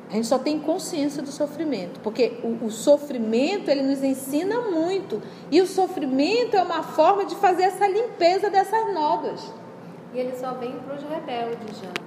A 0.08 0.14
gente 0.14 0.26
só 0.26 0.38
tem 0.38 0.58
consciência 0.58 1.22
do 1.22 1.32
sofrimento, 1.32 1.98
porque 2.00 2.38
o, 2.42 2.66
o, 2.66 2.70
sofrimento 2.70 3.70
ele 3.70 3.82
nos 3.82 4.04
ensina 4.04 4.60
muito 4.60 5.22
e 5.50 5.58
o 5.62 5.66
sofrimento 5.66 6.54
é 6.54 6.62
uma 6.62 6.82
forma 6.82 7.24
de 7.24 7.34
fazer 7.36 7.62
essa 7.62 7.88
limpeza 7.88 8.50
dessas 8.50 8.92
nódoas. 8.92 9.40
E 10.12 10.18
ele 10.18 10.36
só 10.36 10.52
vem 10.52 10.72
para 10.80 10.96
os 10.96 11.02
rebeldes 11.02 11.78
já. 11.78 12.01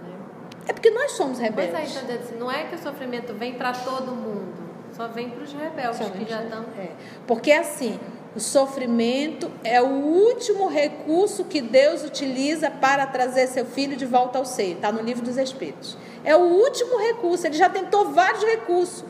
É 0.67 0.73
porque 0.73 0.89
nós 0.89 1.11
somos 1.11 1.39
rebeldes. 1.39 1.71
Pois 1.71 2.09
é? 2.09 2.13
Assim, 2.13 2.35
não 2.37 2.51
é 2.51 2.63
que 2.63 2.75
o 2.75 2.79
sofrimento 2.79 3.33
vem 3.33 3.53
para 3.53 3.71
todo 3.71 4.11
mundo, 4.11 4.53
só 4.95 5.07
vem 5.07 5.29
para 5.29 5.43
os 5.43 5.53
rebeldes 5.53 5.99
que 6.09 6.29
já 6.29 6.43
estão. 6.43 6.65
É. 6.77 6.89
Porque 7.27 7.51
assim, 7.51 7.99
o 8.35 8.39
sofrimento 8.39 9.49
é 9.63 9.81
o 9.81 9.87
último 9.87 10.67
recurso 10.67 11.45
que 11.45 11.61
Deus 11.61 12.03
utiliza 12.03 12.69
para 12.69 13.07
trazer 13.07 13.47
seu 13.47 13.65
filho 13.65 13.95
de 13.95 14.05
volta 14.05 14.37
ao 14.37 14.45
seio. 14.45 14.75
Está 14.75 14.91
no 14.91 15.01
livro 15.01 15.23
dos 15.23 15.37
Espíritos. 15.37 15.97
É 16.23 16.35
o 16.35 16.41
último 16.41 16.97
recurso. 16.97 17.47
Ele 17.47 17.55
já 17.55 17.69
tentou 17.69 18.11
vários 18.11 18.43
recursos. 18.43 19.05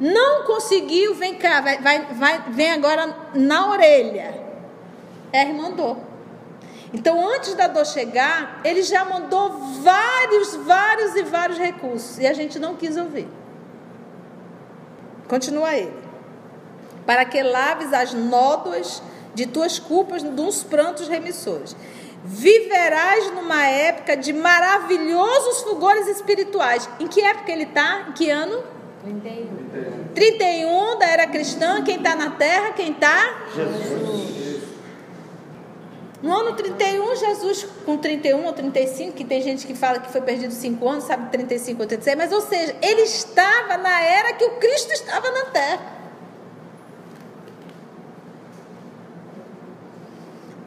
Não 0.00 0.44
conseguiu, 0.44 1.14
vem 1.14 1.34
cá, 1.34 1.60
vai, 1.60 1.78
vai, 1.82 2.06
vai, 2.06 2.42
vem 2.52 2.70
agora 2.70 3.14
na 3.34 3.70
orelha. 3.70 4.34
R 5.30 5.52
mandou. 5.52 6.09
Então, 6.92 7.28
antes 7.28 7.54
da 7.54 7.68
dor 7.68 7.86
chegar, 7.86 8.60
ele 8.64 8.82
já 8.82 9.04
mandou 9.04 9.50
vários, 9.80 10.56
vários 10.56 11.14
e 11.14 11.22
vários 11.22 11.58
recursos. 11.58 12.18
E 12.18 12.26
a 12.26 12.32
gente 12.32 12.58
não 12.58 12.74
quis 12.74 12.96
ouvir. 12.96 13.28
Continua 15.28 15.74
ele. 15.74 15.94
Para 17.06 17.24
que 17.24 17.42
laves 17.42 17.92
as 17.92 18.12
nódoas 18.12 19.00
de 19.34 19.46
tuas 19.46 19.78
culpas 19.78 20.22
nos 20.22 20.64
prantos 20.64 21.06
remissores. 21.06 21.76
Viverás 22.24 23.32
numa 23.32 23.64
época 23.64 24.16
de 24.16 24.32
maravilhosos 24.32 25.62
fulgores 25.62 26.08
espirituais. 26.08 26.88
Em 26.98 27.06
que 27.06 27.20
época 27.22 27.52
ele 27.52 27.64
está? 27.64 28.06
Em 28.08 28.12
que 28.12 28.28
ano? 28.28 28.62
31. 29.02 30.08
31 30.14 30.98
da 30.98 31.06
era 31.06 31.26
cristã. 31.28 31.82
Quem 31.82 31.96
está 31.96 32.16
na 32.16 32.30
terra? 32.32 32.72
Quem 32.72 32.90
está? 32.90 33.46
Jesus. 33.54 34.39
No 36.22 36.36
ano 36.36 36.54
31, 36.54 37.16
Jesus, 37.16 37.66
com 37.86 37.96
31 37.96 38.44
ou 38.44 38.52
35, 38.52 39.12
que 39.12 39.24
tem 39.24 39.40
gente 39.40 39.66
que 39.66 39.74
fala 39.74 39.98
que 39.98 40.12
foi 40.12 40.20
perdido 40.20 40.52
5 40.52 40.86
anos, 40.86 41.04
sabe 41.04 41.30
35 41.30 41.80
ou 41.80 41.88
36, 41.88 42.16
mas 42.16 42.32
ou 42.32 42.42
seja, 42.42 42.76
ele 42.82 43.02
estava 43.02 43.78
na 43.78 44.02
era 44.02 44.34
que 44.34 44.44
o 44.44 44.50
Cristo 44.56 44.92
estava 44.92 45.30
na 45.30 45.44
terra. 45.46 46.00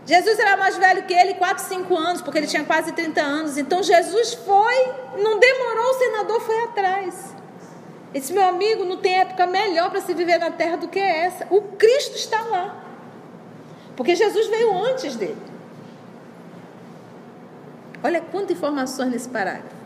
Jesus 0.06 0.38
era 0.38 0.58
mais 0.58 0.76
velho 0.76 1.04
que 1.04 1.14
ele, 1.14 1.36
4, 1.36 1.64
5 1.64 1.98
anos, 1.98 2.22
porque 2.22 2.40
ele 2.40 2.48
tinha 2.48 2.66
quase 2.66 2.92
30 2.92 3.22
anos. 3.22 3.58
Então 3.58 3.82
Jesus 3.82 4.34
foi, 4.34 4.92
não 5.18 5.40
demorou, 5.40 5.92
o 5.92 5.94
senador 5.94 6.42
foi 6.42 6.64
atrás. 6.64 7.34
Ele 8.12 8.20
disse: 8.20 8.34
Meu 8.34 8.44
amigo, 8.44 8.84
não 8.84 8.98
tem 8.98 9.20
época 9.20 9.46
melhor 9.46 9.90
para 9.92 10.02
se 10.02 10.14
viver 10.14 10.40
na 10.40 10.52
terra 10.52 10.78
do 10.78 10.88
que 10.88 11.00
essa. 11.00 11.48
O 11.50 11.62
Cristo 11.62 12.16
está 12.16 12.42
lá. 12.42 12.83
Porque 13.96 14.16
Jesus 14.16 14.48
veio 14.48 14.76
antes 14.76 15.16
dele. 15.16 15.38
Olha 18.04 18.22
quantas 18.22 18.58
informações 18.58 19.12
nesse 19.12 19.30
parágrafo. 19.30 19.84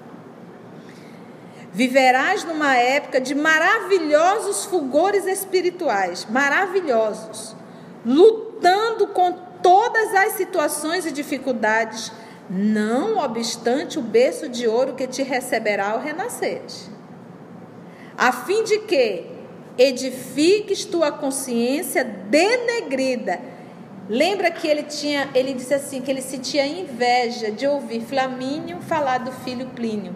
Viverás 1.71 2.43
numa 2.43 2.75
época 2.75 3.21
de 3.21 3.35
maravilhosos 3.35 4.65
fulgores 4.65 5.27
espirituais, 5.27 6.25
maravilhosos, 6.27 7.55
lutando 8.03 9.05
com 9.07 9.31
todas 9.61 10.15
as 10.15 10.33
situações 10.33 11.05
e 11.05 11.11
dificuldades, 11.11 12.11
não 12.49 13.17
obstante 13.17 13.99
o 13.99 14.01
berço 14.01 14.49
de 14.49 14.67
ouro 14.67 14.93
que 14.95 15.05
te 15.05 15.21
receberá 15.21 15.91
ao 15.91 15.99
renasceres, 15.99 16.89
a 18.17 18.31
fim 18.31 18.63
de 18.63 18.79
que 18.79 19.29
edifiques 19.77 20.85
tua 20.85 21.11
consciência 21.11 22.03
denegrida. 22.03 23.39
Lembra 24.09 24.49
que 24.49 24.67
ele 24.67 24.83
tinha, 24.83 25.29
ele 25.33 25.53
disse 25.53 25.73
assim, 25.73 26.01
que 26.01 26.09
ele 26.09 26.21
sentia 26.21 26.65
inveja 26.65 27.51
de 27.51 27.67
ouvir 27.67 28.01
Flamínio 28.01 28.81
falar 28.81 29.17
do 29.17 29.31
filho 29.31 29.67
Plínio. 29.67 30.15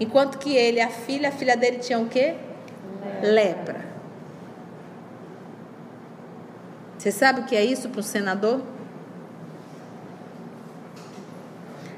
Enquanto 0.00 0.38
que 0.38 0.56
ele, 0.56 0.80
a 0.80 0.88
filha, 0.88 1.28
a 1.28 1.32
filha 1.32 1.56
dele 1.56 1.78
tinha 1.78 1.98
o 1.98 2.06
quê? 2.06 2.34
Lepra. 3.22 3.32
Lepra. 3.32 3.88
Você 6.98 7.12
sabe 7.12 7.42
o 7.42 7.44
que 7.44 7.54
é 7.54 7.64
isso 7.64 7.88
para 7.88 8.00
um 8.00 8.02
senador? 8.02 8.60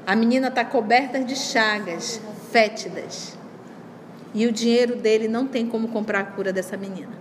A 0.05 0.15
menina 0.15 0.49
está 0.49 0.63
coberta 0.63 1.19
de 1.19 1.35
chagas 1.35 2.21
fétidas. 2.51 3.35
E 4.33 4.45
o 4.45 4.51
dinheiro 4.51 4.95
dele 4.95 5.27
não 5.27 5.47
tem 5.47 5.67
como 5.67 5.87
comprar 5.87 6.19
a 6.19 6.23
cura 6.23 6.53
dessa 6.53 6.77
menina. 6.77 7.11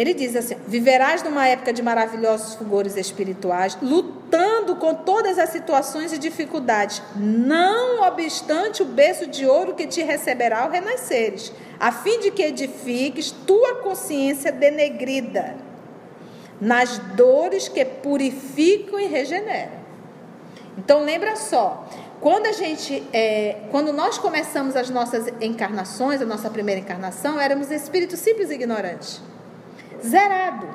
Ele 0.00 0.14
diz 0.14 0.34
assim: 0.34 0.56
viverás 0.66 1.22
numa 1.22 1.46
época 1.46 1.72
de 1.72 1.82
maravilhosos 1.82 2.54
fulgores 2.54 2.96
espirituais, 2.96 3.78
lutando 3.80 4.76
com 4.76 4.94
todas 4.94 5.38
as 5.38 5.50
situações 5.50 6.12
e 6.12 6.18
dificuldades, 6.18 7.00
não 7.16 8.02
obstante 8.02 8.82
o 8.82 8.86
berço 8.86 9.26
de 9.26 9.46
ouro 9.46 9.74
que 9.74 9.86
te 9.86 10.02
receberá 10.02 10.62
ao 10.62 10.70
renasceres, 10.70 11.52
a 11.78 11.92
fim 11.92 12.18
de 12.20 12.30
que 12.30 12.42
edifiques 12.42 13.30
tua 13.30 13.76
consciência 13.76 14.50
denegrida 14.50 15.54
nas 16.60 16.98
dores 16.98 17.68
que 17.68 17.84
purificam 17.84 18.98
e 18.98 19.06
regeneram. 19.06 19.84
Então 20.76 21.04
lembra 21.04 21.36
só, 21.36 21.88
quando 22.20 22.46
a 22.46 22.52
gente, 22.52 23.06
é, 23.12 23.58
quando 23.70 23.92
nós 23.92 24.18
começamos 24.18 24.74
as 24.74 24.90
nossas 24.90 25.28
encarnações, 25.40 26.20
a 26.20 26.24
nossa 26.24 26.50
primeira 26.50 26.80
encarnação, 26.80 27.38
éramos 27.38 27.70
espíritos 27.70 28.18
simples 28.18 28.50
e 28.50 28.54
ignorantes 28.54 29.33
zerado. 30.04 30.68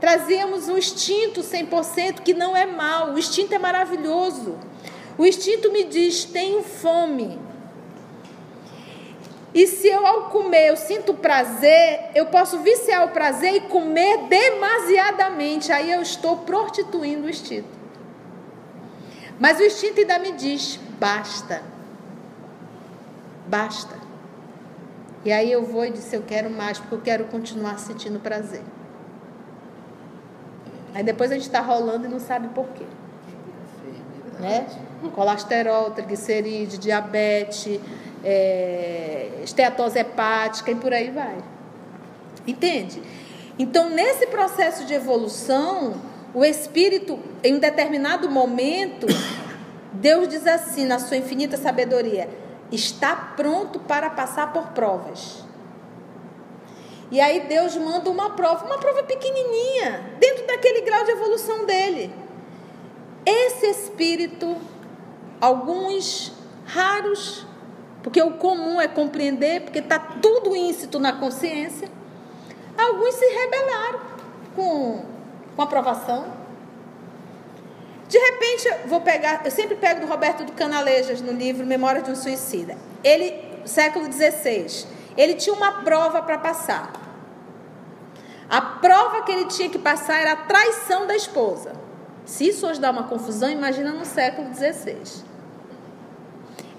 Trazíamos 0.00 0.68
um 0.68 0.78
instinto 0.78 1.40
100% 1.40 2.20
que 2.20 2.32
não 2.32 2.56
é 2.56 2.64
mal, 2.64 3.10
o 3.10 3.18
instinto 3.18 3.52
é 3.52 3.58
maravilhoso. 3.58 4.56
O 5.16 5.26
instinto 5.26 5.72
me 5.72 5.84
diz: 5.84 6.24
tenho 6.24 6.62
fome. 6.62 7.38
E 9.52 9.66
se 9.66 9.88
eu 9.88 10.06
ao 10.06 10.30
comer 10.30 10.68
eu 10.68 10.76
sinto 10.76 11.14
prazer, 11.14 12.10
eu 12.14 12.26
posso 12.26 12.60
viciar 12.60 13.04
o 13.06 13.10
prazer 13.10 13.54
e 13.54 13.60
comer 13.62 14.28
demasiadamente. 14.28 15.72
Aí 15.72 15.90
eu 15.90 16.00
estou 16.00 16.38
prostituindo 16.38 17.26
o 17.26 17.30
instinto. 17.30 17.68
Mas 19.40 19.58
o 19.58 19.64
instinto 19.64 19.98
ainda 19.98 20.18
me 20.20 20.32
diz: 20.32 20.78
basta. 20.98 21.62
Basta. 23.46 23.97
E 25.24 25.32
aí 25.32 25.50
eu 25.50 25.64
vou 25.64 25.84
e 25.84 25.90
disse, 25.90 26.14
eu 26.14 26.22
quero 26.22 26.48
mais, 26.48 26.78
porque 26.78 26.94
eu 26.94 27.00
quero 27.00 27.24
continuar 27.24 27.78
sentindo 27.78 28.20
prazer. 28.20 28.62
Aí 30.94 31.02
depois 31.02 31.30
a 31.30 31.34
gente 31.34 31.46
está 31.46 31.60
rolando 31.60 32.06
e 32.06 32.08
não 32.08 32.20
sabe 32.20 32.48
por 32.48 32.66
quê. 32.68 32.84
Né? 34.38 34.66
Colesterol, 35.14 35.90
triglicerídeo, 35.90 36.78
diabetes, 36.78 37.80
é, 38.24 39.40
esteatose 39.42 39.98
hepática 39.98 40.70
e 40.70 40.74
por 40.74 40.92
aí 40.92 41.10
vai. 41.10 41.36
Entende? 42.46 43.02
Então, 43.58 43.90
nesse 43.90 44.26
processo 44.26 44.84
de 44.86 44.94
evolução, 44.94 46.00
o 46.32 46.44
espírito, 46.44 47.18
em 47.42 47.56
um 47.56 47.58
determinado 47.58 48.30
momento, 48.30 49.06
Deus 49.92 50.28
diz 50.28 50.46
assim, 50.46 50.86
na 50.86 50.98
sua 50.98 51.16
infinita 51.16 51.56
sabedoria: 51.56 52.28
está 52.70 53.14
pronto 53.36 53.80
para 53.80 54.10
passar 54.10 54.52
por 54.52 54.68
provas. 54.68 55.44
E 57.10 57.20
aí 57.20 57.40
Deus 57.48 57.74
manda 57.76 58.10
uma 58.10 58.30
prova, 58.30 58.66
uma 58.66 58.78
prova 58.78 59.02
pequenininha, 59.02 60.16
dentro 60.18 60.46
daquele 60.46 60.82
grau 60.82 61.04
de 61.04 61.10
evolução 61.12 61.64
dele. 61.64 62.14
Esse 63.24 63.66
espírito, 63.66 64.56
alguns 65.40 66.32
raros, 66.66 67.46
porque 68.02 68.20
o 68.22 68.32
comum 68.32 68.80
é 68.80 68.86
compreender, 68.86 69.62
porque 69.62 69.78
está 69.78 69.98
tudo 69.98 70.54
íncito 70.54 70.98
na 70.98 71.14
consciência, 71.14 71.90
alguns 72.76 73.14
se 73.14 73.26
rebelaram 73.26 74.00
com, 74.54 75.04
com 75.56 75.62
aprovação. 75.62 76.37
De 78.08 78.18
repente, 78.18 78.68
vou 78.86 79.02
pegar, 79.02 79.42
eu 79.44 79.50
sempre 79.50 79.76
pego 79.76 80.00
do 80.00 80.06
Roberto 80.06 80.42
do 80.42 80.52
Canalejas 80.52 81.20
no 81.20 81.30
livro 81.32 81.66
Memória 81.66 82.00
de 82.00 82.10
um 82.10 82.16
Suicida. 82.16 82.74
Ele, 83.04 83.34
século 83.66 84.10
XVI, 84.10 84.86
ele 85.14 85.34
tinha 85.34 85.54
uma 85.54 85.82
prova 85.82 86.22
para 86.22 86.38
passar. 86.38 86.90
A 88.48 88.62
prova 88.62 89.22
que 89.24 89.30
ele 89.30 89.44
tinha 89.44 89.68
que 89.68 89.78
passar 89.78 90.20
era 90.20 90.32
a 90.32 90.36
traição 90.36 91.06
da 91.06 91.14
esposa. 91.14 91.72
Se 92.24 92.48
isso 92.48 92.66
hoje 92.66 92.80
dá 92.80 92.90
uma 92.90 93.02
confusão, 93.02 93.50
imagina 93.50 93.92
no 93.92 94.06
século 94.06 94.54
XVI. 94.54 94.96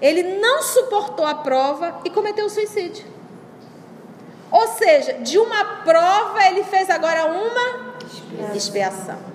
Ele 0.02 0.40
não 0.40 0.62
suportou 0.62 1.24
a 1.24 1.36
prova 1.36 2.00
e 2.04 2.10
cometeu 2.10 2.46
o 2.46 2.50
suicídio. 2.50 3.06
Ou 4.50 4.66
seja, 4.66 5.12
de 5.12 5.38
uma 5.38 5.64
prova 5.84 6.44
ele 6.46 6.64
fez 6.64 6.90
agora 6.90 7.26
uma 7.26 7.94
expiação. 8.52 9.29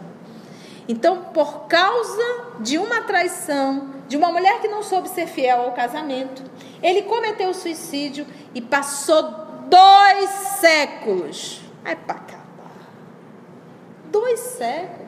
Então, 0.88 1.24
por 1.34 1.68
causa 1.68 2.24
de 2.60 2.78
uma 2.78 3.02
traição, 3.02 3.90
de 4.08 4.16
uma 4.16 4.32
mulher 4.32 4.62
que 4.62 4.68
não 4.68 4.84
soube 4.84 5.10
ser 5.10 5.28
fiel 5.28 5.62
ao 5.64 5.72
casamento, 5.72 6.44
ele 6.82 7.04
cometeu 7.04 7.54
suicídio 7.54 8.26
e 8.54 8.62
passou 8.62 9.24
dois 9.68 10.30
séculos. 10.60 11.62
É 11.84 11.96
para 11.96 12.16
acabar. 12.16 12.46
Dois 14.12 14.40
séculos. 14.40 15.06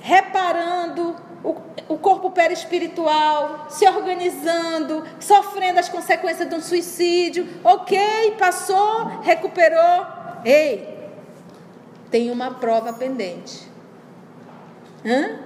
Reparando 0.00 1.16
o, 1.42 1.56
o 1.88 1.98
corpo 1.98 2.30
perispiritual, 2.30 3.66
se 3.70 3.86
organizando, 3.86 5.04
sofrendo 5.18 5.78
as 5.80 5.88
consequências 5.88 6.48
de 6.48 6.54
um 6.54 6.60
suicídio. 6.60 7.48
Ok, 7.64 8.36
passou, 8.38 9.20
recuperou. 9.22 10.06
Ei, 10.44 11.01
tem 12.12 12.30
uma 12.30 12.50
prova 12.52 12.92
pendente. 12.92 13.66
Hã? 15.04 15.40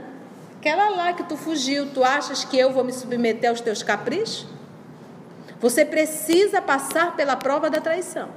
Aquela 0.58 0.88
lá 0.90 1.12
que 1.12 1.22
tu 1.22 1.36
fugiu, 1.36 1.92
tu 1.94 2.02
achas 2.02 2.44
que 2.44 2.58
eu 2.58 2.72
vou 2.72 2.82
me 2.82 2.92
submeter 2.92 3.48
aos 3.48 3.60
teus 3.60 3.84
caprichos? 3.84 4.48
Você 5.60 5.84
precisa 5.84 6.60
passar 6.60 7.14
pela 7.14 7.36
prova 7.36 7.70
da 7.70 7.80
traição. 7.80 8.28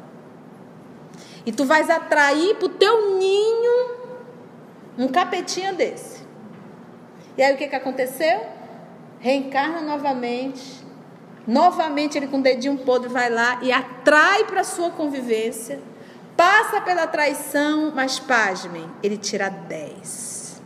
E 1.43 1.51
tu 1.51 1.65
vais 1.65 1.89
atrair 1.89 2.55
para 2.55 2.65
o 2.67 2.69
teu 2.69 3.17
ninho 3.17 3.97
um 4.95 5.07
capetinha 5.07 5.73
desse. 5.73 6.21
E 7.35 7.41
aí 7.41 7.53
o 7.53 7.57
que, 7.57 7.67
que 7.67 7.75
aconteceu? 7.75 8.45
Reencarna 9.19 9.81
novamente. 9.81 10.85
Novamente 11.47 12.15
ele 12.15 12.27
com 12.27 12.37
o 12.37 12.43
dedinho 12.43 12.77
podre 12.77 13.09
vai 13.09 13.29
lá 13.29 13.59
e 13.63 13.71
atrai 13.71 14.43
para 14.43 14.63
sua 14.63 14.91
convivência 14.91 15.81
passa 16.39 16.79
pela 16.79 17.05
traição, 17.05 17.91
mas 17.93 18.17
pasmem, 18.17 18.89
ele 19.03 19.17
tira 19.17 19.49
10. 19.49 20.61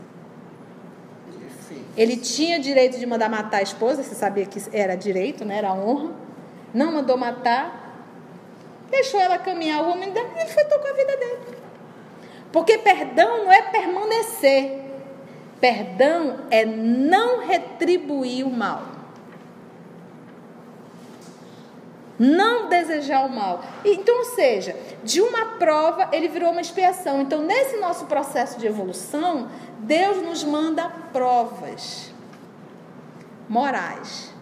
Ele 1.98 2.16
tinha 2.16 2.60
direito 2.60 3.00
de 3.00 3.06
mandar 3.08 3.28
matar 3.28 3.58
a 3.58 3.62
esposa, 3.64 4.04
você 4.04 4.14
sabia 4.14 4.46
que 4.46 4.62
era 4.72 4.96
direito, 4.96 5.44
né? 5.44 5.58
era 5.58 5.74
honra. 5.74 6.12
Não 6.72 6.92
mandou 6.92 7.18
matar, 7.18 8.06
deixou 8.92 9.20
ela 9.20 9.40
caminhar 9.40 9.84
o 9.84 9.90
homem 9.90 10.12
dela 10.12 10.30
e 10.36 10.42
ele 10.42 10.50
foi 10.52 10.64
tocar 10.66 10.92
a 10.92 10.94
vida 10.94 11.18
dele. 11.18 11.58
Porque 12.52 12.78
perdão 12.78 13.46
não 13.46 13.52
é 13.52 13.64
permanecer, 13.64 14.80
perdão 15.60 16.42
é 16.52 16.66
não 16.66 17.48
retribuir 17.48 18.46
o 18.46 18.52
mal. 18.52 18.93
Não 22.20 22.70
desejar 22.70 23.26
o 23.26 23.30
mal. 23.30 23.64
Então, 23.84 24.20
ou 24.20 24.26
seja, 24.26 24.76
de 25.04 25.22
uma 25.22 25.46
prova 25.58 26.10
ele 26.12 26.28
virou 26.28 26.52
uma 26.52 26.62
expiação. 26.62 27.22
Então, 27.22 27.42
nesse 27.42 27.78
nosso 27.78 28.06
processo 28.06 28.60
de 28.60 28.68
evolução, 28.68 29.50
Deus 29.80 30.22
nos 30.22 30.44
manda 30.44 30.90
provas. 31.12 32.12
morais. 33.50 34.34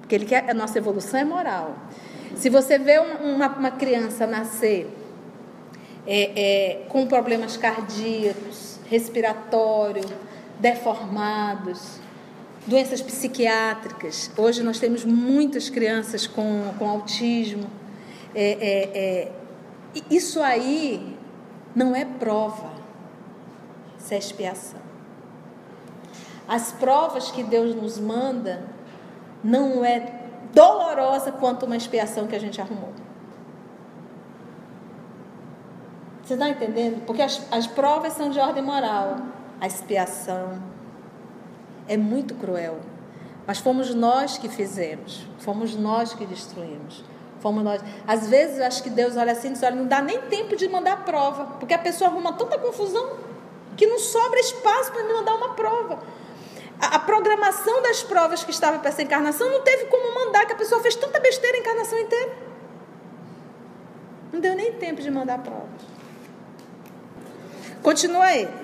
Porque 0.00 0.14
ele 0.14 0.26
quer, 0.26 0.50
a 0.50 0.54
nossa 0.54 0.78
evolução 0.78 1.18
é 1.18 1.24
moral. 1.24 1.74
Se 2.34 2.50
você 2.50 2.78
vê 2.78 2.98
uma, 2.98 3.48
uma 3.48 3.70
criança 3.70 4.26
nascer 4.26 4.90
é, 6.06 6.32
é, 6.36 6.84
com 6.88 7.06
problemas 7.06 7.56
cardíacos, 7.56 8.78
respiratórios, 8.88 10.06
deformados, 10.58 12.01
doenças 12.66 13.00
psiquiátricas. 13.00 14.30
Hoje 14.36 14.62
nós 14.62 14.78
temos 14.78 15.04
muitas 15.04 15.68
crianças 15.68 16.26
com, 16.26 16.72
com 16.78 16.88
autismo. 16.88 17.68
É, 18.34 18.52
é, 18.52 18.98
é, 18.98 19.32
isso 20.10 20.40
aí 20.40 21.16
não 21.74 21.94
é 21.94 22.04
prova, 22.04 22.72
isso 23.98 24.14
é 24.14 24.18
expiação. 24.18 24.80
As 26.48 26.72
provas 26.72 27.30
que 27.30 27.42
Deus 27.42 27.74
nos 27.74 27.98
manda 27.98 28.64
não 29.42 29.84
é 29.84 30.20
dolorosa 30.52 31.32
quanto 31.32 31.66
uma 31.66 31.76
expiação 31.76 32.26
que 32.26 32.36
a 32.36 32.40
gente 32.40 32.60
arrumou. 32.60 32.92
Você 36.22 36.34
está 36.34 36.48
entendendo? 36.48 37.04
Porque 37.04 37.22
as, 37.22 37.42
as 37.50 37.66
provas 37.66 38.12
são 38.12 38.30
de 38.30 38.38
ordem 38.38 38.62
moral. 38.62 39.16
A 39.60 39.66
expiação 39.66 40.62
é 41.92 41.96
muito 41.96 42.34
cruel. 42.34 42.80
Mas 43.46 43.58
fomos 43.58 43.94
nós 43.94 44.38
que 44.38 44.48
fizemos. 44.48 45.26
Fomos 45.38 45.76
nós 45.76 46.14
que 46.14 46.24
destruímos. 46.24 47.04
Fomos 47.40 47.62
nós. 47.62 47.82
Às 48.06 48.28
vezes 48.28 48.58
eu 48.58 48.64
acho 48.64 48.82
que 48.82 48.88
Deus 48.88 49.16
olha 49.16 49.32
assim 49.32 49.48
e 49.48 49.52
diz: 49.52 49.62
olha, 49.62 49.76
não 49.76 49.86
dá 49.86 50.00
nem 50.00 50.20
tempo 50.22 50.56
de 50.56 50.68
mandar 50.68 51.04
prova. 51.04 51.44
Porque 51.58 51.74
a 51.74 51.78
pessoa 51.78 52.08
arruma 52.08 52.32
tanta 52.32 52.58
confusão 52.58 53.18
que 53.76 53.86
não 53.86 53.98
sobra 53.98 54.38
espaço 54.40 54.92
para 54.92 55.04
me 55.04 55.12
mandar 55.12 55.34
uma 55.34 55.54
prova. 55.54 56.02
A, 56.80 56.96
a 56.96 56.98
programação 56.98 57.82
das 57.82 58.02
provas 58.02 58.42
que 58.42 58.50
estava 58.50 58.78
para 58.78 58.88
essa 58.88 59.02
encarnação 59.02 59.50
não 59.50 59.60
teve 59.62 59.86
como 59.86 60.14
mandar, 60.14 60.46
que 60.46 60.52
a 60.52 60.56
pessoa 60.56 60.80
fez 60.80 60.94
tanta 60.94 61.20
besteira 61.20 61.58
a 61.58 61.60
encarnação 61.60 61.98
inteira. 61.98 62.32
Não 64.32 64.40
deu 64.40 64.54
nem 64.54 64.72
tempo 64.72 65.02
de 65.02 65.10
mandar 65.10 65.38
prova. 65.38 65.68
Continua 67.82 68.24
aí. 68.24 68.61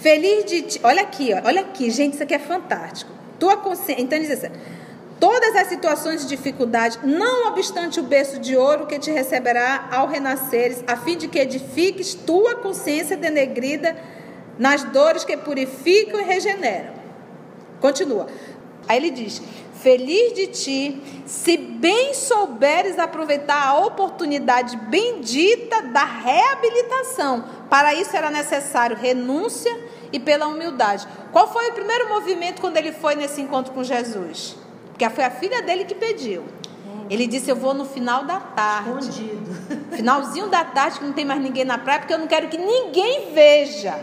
Feliz 0.00 0.44
de 0.44 0.62
ti. 0.62 0.80
Olha 0.82 1.02
aqui, 1.02 1.30
olha 1.44 1.60
aqui, 1.62 1.90
gente, 1.90 2.14
isso 2.14 2.22
aqui 2.22 2.34
é 2.34 2.38
fantástico. 2.38 3.10
Tua 3.38 3.56
consciência. 3.56 4.00
Então 4.00 4.18
diz 4.18 4.30
assim: 4.30 4.48
todas 5.18 5.56
as 5.56 5.66
situações 5.68 6.22
de 6.22 6.28
dificuldade, 6.28 6.98
não 7.02 7.48
obstante 7.48 7.98
o 7.98 8.02
berço 8.04 8.38
de 8.38 8.56
ouro 8.56 8.86
que 8.86 8.98
te 8.98 9.10
receberá 9.10 9.88
ao 9.90 10.06
renasceres, 10.06 10.84
a 10.86 10.96
fim 10.96 11.16
de 11.16 11.26
que 11.26 11.38
edifiques 11.38 12.14
tua 12.14 12.56
consciência 12.56 13.16
denegrida 13.16 13.96
nas 14.58 14.84
dores 14.84 15.24
que 15.24 15.36
purificam 15.36 16.20
e 16.20 16.24
regeneram. 16.24 16.94
Continua. 17.80 18.26
Aí 18.86 18.96
ele 18.96 19.10
diz: 19.10 19.42
Feliz 19.80 20.32
de 20.34 20.46
ti, 20.48 21.22
se 21.24 21.56
bem 21.56 22.12
souberes 22.12 22.98
aproveitar 22.98 23.64
a 23.68 23.78
oportunidade 23.78 24.76
bendita 24.76 25.82
da 25.82 26.04
reabilitação. 26.04 27.44
Para 27.70 27.94
isso 27.94 28.16
era 28.16 28.30
necessário 28.30 28.96
renúncia 28.96 29.72
e 30.12 30.18
pela 30.18 30.48
humildade. 30.48 31.06
Qual 31.30 31.52
foi 31.52 31.70
o 31.70 31.74
primeiro 31.74 32.08
movimento 32.08 32.60
quando 32.60 32.76
ele 32.76 32.92
foi 32.92 33.14
nesse 33.14 33.40
encontro 33.40 33.72
com 33.72 33.84
Jesus? 33.84 34.56
Porque 34.88 35.08
foi 35.10 35.24
a 35.24 35.30
filha 35.30 35.62
dele 35.62 35.84
que 35.84 35.94
pediu. 35.94 36.44
Ele 37.08 37.26
disse: 37.26 37.48
Eu 37.48 37.56
vou 37.56 37.72
no 37.72 37.84
final 37.84 38.24
da 38.24 38.40
tarde. 38.40 39.08
Escondido. 39.10 39.92
Finalzinho 39.96 40.48
da 40.48 40.64
tarde, 40.64 40.98
que 40.98 41.04
não 41.04 41.12
tem 41.12 41.24
mais 41.24 41.40
ninguém 41.40 41.64
na 41.64 41.78
praia, 41.78 42.00
porque 42.00 42.14
eu 42.14 42.18
não 42.18 42.26
quero 42.26 42.48
que 42.48 42.58
ninguém 42.58 43.32
veja. 43.32 43.98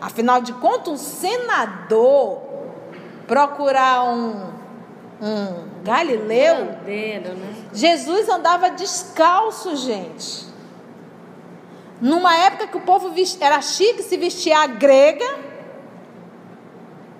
Afinal 0.00 0.40
de 0.40 0.52
contas, 0.54 0.88
um 0.88 0.96
senador 0.96 2.42
procurar 3.26 4.04
um 4.04 4.49
um 5.20 5.82
Galileu, 5.84 6.64
né? 7.34 7.54
Jesus 7.72 8.28
andava 8.28 8.70
descalço, 8.70 9.76
gente. 9.76 10.46
Numa 12.00 12.34
época 12.34 12.66
que 12.68 12.76
o 12.78 12.80
povo 12.80 13.12
era 13.40 13.60
chique 13.60 14.02
se 14.02 14.16
vestia 14.16 14.58
a 14.60 14.66
grega, 14.66 15.38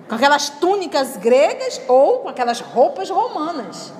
com 0.09 0.15
aquelas 0.15 0.49
túnicas 0.49 1.15
gregas 1.17 1.79
ou 1.87 2.19
com 2.19 2.29
aquelas 2.29 2.59
roupas 2.59 3.09
romanas. 3.09 3.93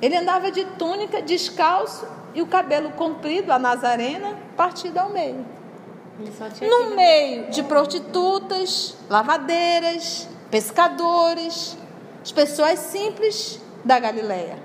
Ele 0.00 0.16
andava 0.16 0.50
de 0.50 0.64
túnica, 0.64 1.20
descalço 1.20 2.06
e 2.34 2.42
o 2.42 2.46
cabelo 2.46 2.90
comprido, 2.92 3.50
a 3.50 3.58
nazarena, 3.58 4.36
partido 4.56 4.98
ao 4.98 5.10
meio. 5.10 5.44
No 6.60 6.94
meio 6.94 7.50
de 7.50 7.62
prostitutas, 7.62 8.96
lavadeiras, 9.08 10.28
pescadores, 10.50 11.76
as 12.22 12.32
pessoas 12.32 12.78
simples 12.78 13.60
da 13.84 13.98
Galileia. 13.98 14.58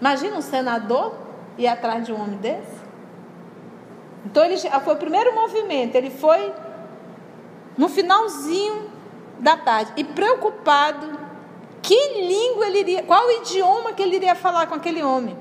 Imagina 0.00 0.36
um 0.36 0.42
senador 0.42 1.14
ir 1.56 1.66
atrás 1.66 2.04
de 2.04 2.12
um 2.12 2.20
homem 2.20 2.36
desse? 2.36 2.82
Então 4.24 4.44
ele 4.44 4.56
foi 4.58 4.94
o 4.94 4.96
primeiro 4.96 5.34
movimento, 5.34 5.94
ele 5.94 6.10
foi 6.10 6.52
no 7.76 7.88
finalzinho 7.88 8.90
da 9.38 9.56
tarde 9.56 9.92
e 9.96 10.04
preocupado 10.04 11.18
que 11.80 11.96
língua 12.20 12.66
ele 12.66 12.78
iria, 12.78 13.02
qual 13.02 13.28
idioma 13.30 13.92
que 13.92 14.02
ele 14.02 14.16
iria 14.16 14.34
falar 14.34 14.66
com 14.66 14.74
aquele 14.74 15.02
homem? 15.02 15.36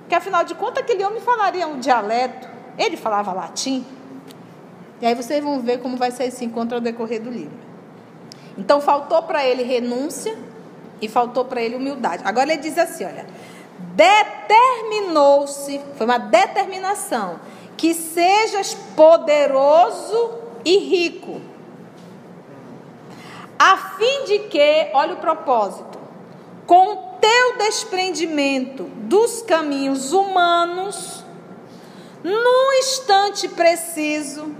Porque 0.00 0.14
afinal 0.14 0.44
de 0.44 0.54
contas 0.54 0.82
aquele 0.82 1.02
homem 1.04 1.20
falaria 1.20 1.66
um 1.66 1.80
dialeto, 1.80 2.48
ele 2.78 2.96
falava 2.96 3.32
latim. 3.32 3.84
E 5.00 5.06
aí 5.06 5.14
vocês 5.14 5.42
vão 5.42 5.60
ver 5.60 5.80
como 5.80 5.96
vai 5.96 6.10
ser 6.10 6.24
esse 6.24 6.44
encontro 6.44 6.76
ao 6.76 6.80
decorrer 6.80 7.20
do 7.20 7.30
livro. 7.30 7.65
Então 8.56 8.80
faltou 8.80 9.22
para 9.22 9.44
ele 9.44 9.62
renúncia 9.62 10.36
e 11.00 11.08
faltou 11.08 11.44
para 11.44 11.60
ele 11.60 11.76
humildade. 11.76 12.22
Agora 12.24 12.52
ele 12.52 12.62
diz 12.62 12.78
assim, 12.78 13.04
olha, 13.04 13.26
determinou-se, 13.94 15.80
foi 15.96 16.06
uma 16.06 16.18
determinação, 16.18 17.40
que 17.76 17.92
sejas 17.92 18.74
poderoso 18.96 20.38
e 20.64 20.78
rico, 20.78 21.40
a 23.58 23.76
fim 23.76 24.24
de 24.24 24.38
que, 24.40 24.90
olha 24.92 25.14
o 25.14 25.18
propósito, 25.18 25.98
com 26.66 27.16
teu 27.20 27.58
desprendimento 27.58 28.84
dos 28.84 29.42
caminhos 29.42 30.12
humanos, 30.12 31.24
num 32.22 32.72
instante 32.78 33.48
preciso, 33.48 34.54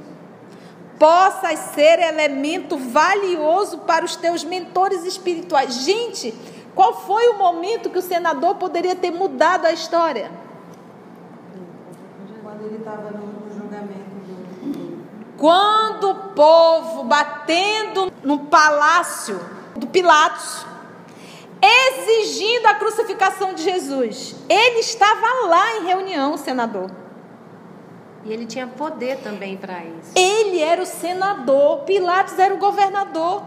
possas 0.98 1.59
ser 1.74 1.98
elemento 1.98 2.76
valioso 2.76 3.78
para 3.78 4.04
os 4.04 4.16
teus 4.16 4.44
mentores 4.44 5.04
espirituais. 5.04 5.74
Gente, 5.74 6.35
qual 6.74 7.00
foi 7.00 7.28
o 7.28 7.38
momento 7.38 7.90
que 7.90 7.98
o 7.98 8.02
senador 8.02 8.56
poderia 8.56 8.94
ter 8.94 9.11
mudado 9.11 9.66
a 9.66 9.72
história? 9.72 10.30
Quando 12.42 12.64
ele 12.64 12.76
estava 12.76 13.11
no 13.11 13.52
julgamento 13.52 14.11
do. 14.24 15.37
Quando 15.37 16.11
o 16.11 16.14
povo 16.35 17.04
batendo 17.04 18.12
no 18.22 18.40
palácio 18.40 19.40
do 19.74 19.87
Pilatos, 19.87 20.64
exigindo 21.61 22.66
a 22.66 22.74
crucificação 22.74 23.54
de 23.54 23.62
Jesus, 23.62 24.37
ele 24.48 24.80
estava 24.80 25.46
lá 25.46 25.76
em 25.76 25.87
reunião, 25.87 26.37
senador. 26.37 26.90
E 28.27 28.33
ele 28.33 28.45
tinha 28.45 28.67
poder 28.67 29.19
também 29.19 29.57
para 29.57 29.85
isso. 29.85 30.11
Ele 30.17 30.61
era 30.61 30.83
o 30.83 30.87
senador, 30.87 31.85
Pilatos 31.85 32.37
era 32.37 32.53
o 32.53 32.59
governador. 32.59 33.45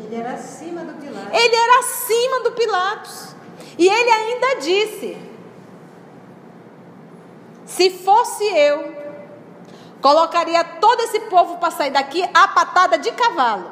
Ele 0.00 0.16
era 0.16 0.32
acima 0.32 0.82
do 0.82 0.94
Pilatos. 0.94 1.38
Ele 1.38 1.54
era 1.54 1.78
acima 1.80 2.40
do 2.40 2.52
Pilatos. 2.52 3.36
E 3.78 3.86
ele 3.86 4.10
ainda 4.10 4.60
disse: 4.60 5.18
Se 7.66 7.90
fosse 7.90 8.42
eu, 8.44 8.94
colocaria 10.00 10.64
todo 10.64 11.00
esse 11.02 11.20
povo 11.20 11.58
para 11.58 11.70
sair 11.70 11.90
daqui 11.90 12.22
a 12.32 12.48
patada 12.48 12.98
de 12.98 13.12
cavalo. 13.12 13.70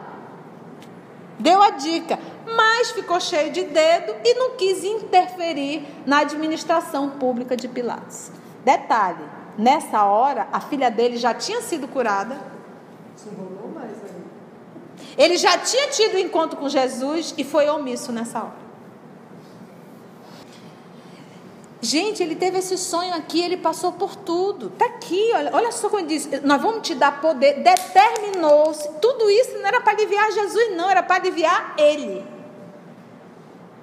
Deu 1.39 1.63
a 1.63 1.71
dica, 1.71 2.19
mas 2.55 2.91
ficou 2.91 3.19
cheio 3.19 3.51
de 3.51 3.65
dedo 3.65 4.15
e 4.23 4.35
não 4.35 4.57
quis 4.57 4.85
interferir 4.85 5.87
na 6.05 6.19
administração 6.19 7.11
pública 7.13 7.57
de 7.57 7.67
Pilatos. 7.67 8.31
Detalhe: 8.63 9.34
Nessa 9.57 10.05
hora, 10.05 10.49
a 10.53 10.61
filha 10.61 10.91
dele 10.91 11.17
já 11.17 11.33
tinha 11.33 11.61
sido 11.63 11.87
curada. 11.87 12.37
Ele 15.17 15.37
já 15.37 15.57
tinha 15.59 15.89
tido 15.89 16.17
um 16.17 16.19
encontro 16.19 16.57
com 16.59 16.69
Jesus 16.69 17.35
e 17.39 17.45
foi 17.45 17.69
omisso 17.69 18.13
nessa 18.13 18.41
hora. 18.41 18.65
Gente, 21.81 22.23
ele 22.23 22.35
teve 22.35 22.59
esse 22.59 22.79
sonho 22.79 23.15
aqui, 23.15 23.43
ele 23.43 23.59
passou 23.59 23.93
por 23.93 24.17
tudo. 24.17 24.69
Está 24.69 24.87
aqui, 24.87 25.31
olha, 25.35 25.51
olha 25.53 25.71
só 25.71 25.91
como 25.91 26.01
ele 26.01 26.09
diz: 26.09 26.29
nós 26.43 26.61
vamos 26.61 26.81
te 26.81 26.95
dar 26.95 27.21
poder. 27.21 27.63
Determinou-se. 27.63 28.89
Tudo 29.03 29.31
isso 29.31 29.59
não 29.59 29.67
era 29.67 29.83
para 29.83 29.93
aliviar 29.93 30.33
Jesus, 30.33 30.77
não, 30.77 30.89
era 30.89 31.03
para 31.03 31.17
aliviar 31.17 31.75
ele. 31.77 32.27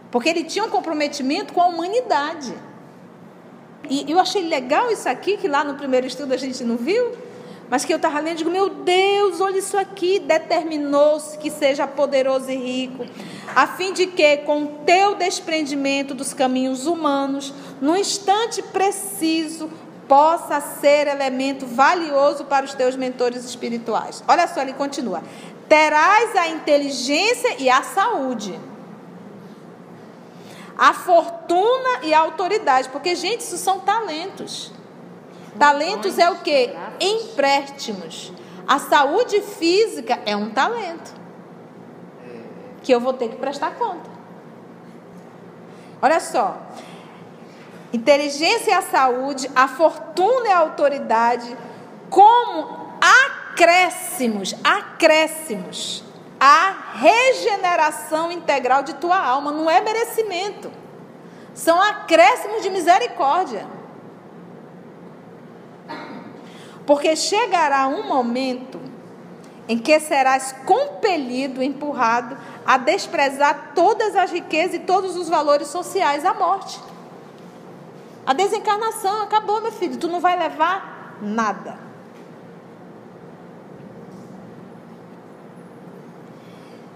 Porque 0.10 0.27
ele 0.27 0.43
tinha 0.43 0.65
um 0.65 0.69
comprometimento 0.69 1.53
com 1.53 1.62
a 1.62 1.67
humanidade. 1.67 2.53
E 3.91 4.10
eu 4.10 4.17
achei 4.17 4.47
legal 4.47 4.89
isso 4.89 5.10
aqui, 5.10 5.36
que 5.36 5.49
lá 5.49 5.65
no 5.65 5.73
primeiro 5.73 6.08
estudo 6.08 6.34
a 6.34 6.38
gente 6.38 6.63
não 6.63 6.77
viu, 6.77 7.12
mas 7.69 7.84
que 7.84 7.91
eu 7.91 7.97
estava 7.97 8.21
lendo 8.21 8.36
e 8.36 8.38
digo, 8.38 8.49
meu 8.49 8.69
Deus, 8.69 9.41
olha 9.41 9.58
isso 9.58 9.77
aqui, 9.77 10.17
determinou-se 10.17 11.38
que 11.38 11.51
seja 11.51 11.86
poderoso 11.86 12.49
e 12.49 12.56
rico, 12.56 13.06
a 13.54 13.67
fim 13.67 13.91
de 13.91 14.08
que, 14.08 14.38
com 14.38 14.65
teu 14.86 15.15
desprendimento 15.15 16.13
dos 16.13 16.34
caminhos 16.34 16.88
humanos, 16.88 17.54
no 17.82 17.97
instante 17.97 18.62
preciso, 18.62 19.69
possa 20.08 20.62
ser 20.62 21.08
elemento 21.08 21.65
valioso 21.65 22.45
para 22.45 22.65
os 22.65 22.73
teus 22.73 22.95
mentores 22.95 23.43
espirituais. 23.43 24.23
Olha 24.25 24.47
só, 24.47 24.62
ele 24.62 24.73
continua: 24.73 25.21
terás 25.67 26.34
a 26.38 26.47
inteligência 26.47 27.56
e 27.60 27.69
a 27.69 27.84
saúde, 27.84 28.58
a 30.77 30.93
fortuna 30.93 31.99
e 32.03 32.13
a 32.13 32.19
autoridade, 32.19 32.89
porque, 32.89 33.15
gente, 33.15 33.41
isso 33.41 33.57
são 33.57 33.79
talentos. 33.79 34.71
Talentos 35.57 36.17
é 36.17 36.29
o 36.29 36.38
que? 36.38 36.69
Empréstimos. 36.99 38.34
A 38.67 38.79
saúde 38.79 39.41
física 39.41 40.19
é 40.25 40.36
um 40.36 40.51
talento 40.51 41.13
que 42.84 42.91
eu 42.93 42.99
vou 42.99 43.13
ter 43.13 43.29
que 43.29 43.36
prestar 43.36 43.75
conta. 43.75 44.10
Olha 46.01 46.19
só. 46.19 46.57
Inteligência 47.93 48.71
e 48.71 48.73
a 48.73 48.81
saúde, 48.81 49.49
a 49.55 49.67
fortuna 49.67 50.47
e 50.47 50.51
a 50.51 50.60
autoridade, 50.60 51.57
como 52.10 52.95
acréscimos, 53.51 54.55
acréscimos, 54.63 56.03
a 56.43 56.75
regeneração 56.95 58.32
integral 58.32 58.82
de 58.82 58.95
tua 58.95 59.15
alma, 59.15 59.51
não 59.51 59.69
é 59.69 59.80
merecimento. 59.80 60.71
São 61.54 61.80
acréscimos 61.80 62.63
de 62.63 62.71
misericórdia. 62.71 63.67
Porque 66.84 67.15
chegará 67.15 67.88
um 67.88 68.08
momento 68.08 68.82
em 69.67 69.77
que 69.77 69.99
serás 69.99 70.51
compelido, 70.65 71.62
empurrado 71.62 72.36
a 72.65 72.75
desprezar 72.75 73.73
todas 73.75 74.15
as 74.15 74.32
riquezas 74.32 74.73
e 74.73 74.80
todos 74.80 75.15
os 75.15 75.30
valores 75.30 75.67
sociais 75.67 76.25
à 76.25 76.34
morte. 76.34 76.82
A 78.25 78.34
desencarnação 78.34 79.21
acabou, 79.21 79.62
meu 79.62 79.71
filho. 79.71 79.95
Tu 79.95 80.08
não 80.08 80.19
vai 80.19 80.36
levar 80.36 81.17
nada. 81.21 81.90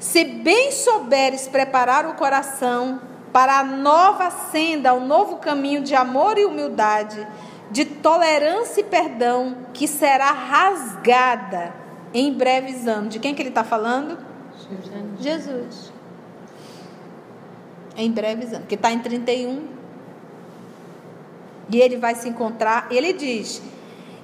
Se 0.05 0.23
bem 0.23 0.71
souberes 0.71 1.47
preparar 1.47 2.05
o 2.05 2.13
coração 2.13 3.01
para 3.33 3.57
a 3.57 3.63
nova 3.63 4.29
senda, 4.29 4.93
o 4.93 4.99
novo 4.99 5.37
caminho 5.37 5.81
de 5.81 5.95
amor 5.95 6.37
e 6.37 6.45
humildade, 6.45 7.27
de 7.71 7.85
tolerância 7.85 8.81
e 8.81 8.83
perdão, 8.83 9.57
que 9.73 9.87
será 9.87 10.31
rasgada 10.31 11.73
em 12.13 12.31
breves 12.31 12.87
anos. 12.87 13.13
De 13.13 13.19
quem 13.19 13.33
que 13.33 13.41
ele 13.41 13.49
está 13.49 13.63
falando? 13.63 14.19
Jesus. 15.19 15.91
Em 17.97 18.11
breves 18.11 18.53
anos. 18.53 18.67
Que 18.67 18.75
está 18.75 18.91
em 18.91 18.99
31. 18.99 19.67
E 21.71 21.81
ele 21.81 21.97
vai 21.97 22.13
se 22.13 22.29
encontrar. 22.29 22.87
Ele 22.91 23.11
diz 23.11 23.59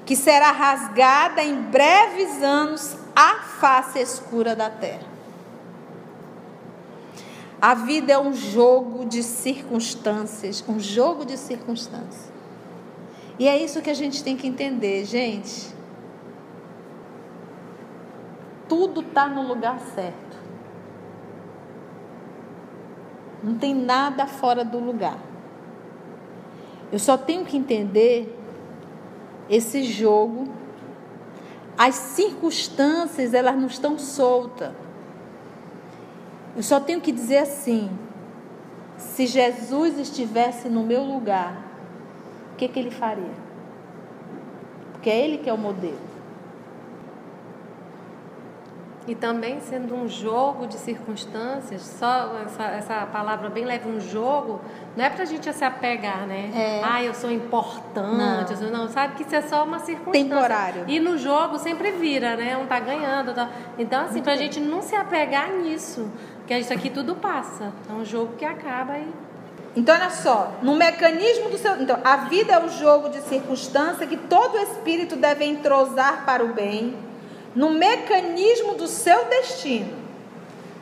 que 0.05 0.15
será 0.15 0.51
rasgada 0.51 1.43
em 1.43 1.55
breves 1.55 2.43
anos 2.43 2.95
a 3.15 3.39
face 3.59 3.99
escura 3.99 4.55
da 4.55 4.69
terra. 4.69 5.10
A 7.61 7.75
vida 7.75 8.11
é 8.11 8.17
um 8.17 8.33
jogo 8.33 9.05
de 9.05 9.21
circunstâncias, 9.21 10.63
um 10.67 10.79
jogo 10.79 11.23
de 11.23 11.37
circunstâncias. 11.37 12.31
E 13.37 13.47
é 13.47 13.55
isso 13.55 13.83
que 13.83 13.89
a 13.91 13.93
gente 13.93 14.23
tem 14.23 14.35
que 14.35 14.47
entender, 14.47 15.05
gente. 15.05 15.71
Tudo 18.67 19.01
está 19.01 19.27
no 19.27 19.47
lugar 19.47 19.79
certo. 19.93 20.37
Não 23.43 23.55
tem 23.55 23.75
nada 23.75 24.25
fora 24.25 24.65
do 24.65 24.79
lugar. 24.79 25.19
Eu 26.91 26.97
só 26.97 27.15
tenho 27.15 27.45
que 27.45 27.57
entender 27.57 28.35
esse 29.47 29.83
jogo. 29.83 30.47
As 31.77 31.93
circunstâncias, 31.93 33.35
elas 33.35 33.55
não 33.55 33.67
estão 33.67 33.99
soltas. 33.99 34.71
Eu 36.55 36.63
só 36.63 36.79
tenho 36.79 36.99
que 37.01 37.11
dizer 37.11 37.39
assim: 37.39 37.89
se 38.97 39.25
Jesus 39.25 39.97
estivesse 39.97 40.69
no 40.69 40.83
meu 40.83 41.03
lugar, 41.03 41.65
o 42.53 42.55
que, 42.57 42.67
que 42.67 42.79
ele 42.79 42.91
faria? 42.91 43.41
Porque 44.91 45.09
é 45.09 45.23
ele 45.23 45.37
que 45.39 45.49
é 45.49 45.53
o 45.53 45.57
modelo. 45.57 46.11
E 49.07 49.15
também 49.15 49.59
sendo 49.59 49.95
um 49.95 50.07
jogo 50.07 50.67
de 50.67 50.75
circunstâncias, 50.75 51.81
só 51.81 52.37
essa, 52.45 52.63
essa 52.65 53.05
palavra 53.07 53.49
bem 53.49 53.65
leve, 53.65 53.89
um 53.89 53.99
jogo, 53.99 54.61
não 54.95 55.03
é 55.03 55.09
pra 55.09 55.25
gente 55.25 55.51
se 55.51 55.65
apegar, 55.65 56.27
né? 56.27 56.51
É. 56.55 56.81
Ah, 56.83 57.03
eu 57.03 57.13
sou 57.15 57.31
importante, 57.31 58.53
não. 58.61 58.71
não, 58.71 58.87
sabe 58.87 59.15
que 59.15 59.23
isso 59.23 59.35
é 59.35 59.41
só 59.41 59.63
uma 59.63 59.79
circunstância. 59.79 60.23
Temporário. 60.23 60.83
E 60.87 60.99
no 60.99 61.17
jogo 61.17 61.57
sempre 61.57 61.91
vira, 61.91 62.35
né? 62.35 62.55
Um 62.55 62.67
tá 62.67 62.79
ganhando. 62.79 63.33
Tá... 63.33 63.49
Então, 63.79 64.05
assim, 64.05 64.21
pra 64.21 64.35
gente 64.35 64.59
não 64.59 64.83
se 64.83 64.95
apegar 64.95 65.51
nisso, 65.51 66.07
porque 66.51 66.59
isso 66.59 66.73
aqui 66.73 66.89
tudo 66.89 67.15
passa. 67.15 67.71
É 67.89 67.93
um 67.93 68.03
jogo 68.03 68.35
que 68.35 68.43
acaba 68.43 68.97
e 68.97 69.07
então, 69.73 69.95
olha 69.95 70.09
só, 70.09 70.55
no 70.61 70.75
mecanismo 70.75 71.49
do 71.49 71.57
seu. 71.57 71.81
Então, 71.81 71.97
a 72.03 72.17
vida 72.17 72.51
é 72.51 72.59
um 72.59 72.67
jogo 72.67 73.07
de 73.07 73.21
circunstância 73.21 74.05
que 74.05 74.17
todo 74.17 74.57
espírito 74.57 75.15
deve 75.15 75.45
entrosar 75.45 76.25
para 76.25 76.43
o 76.43 76.49
bem 76.49 76.93
no 77.55 77.69
mecanismo 77.69 78.73
do 78.73 78.85
seu 78.85 79.23
destino. 79.29 79.93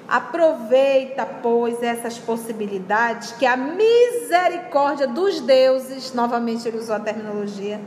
Aproveita, 0.08 1.24
pois, 1.24 1.84
essas 1.84 2.18
possibilidades 2.18 3.34
que 3.34 3.46
a 3.46 3.56
misericórdia 3.56 5.06
dos 5.06 5.40
deuses, 5.40 6.12
novamente 6.16 6.68
ele 6.68 6.80
usou 6.80 6.96
a 6.96 7.00
terminologia, 7.00 7.80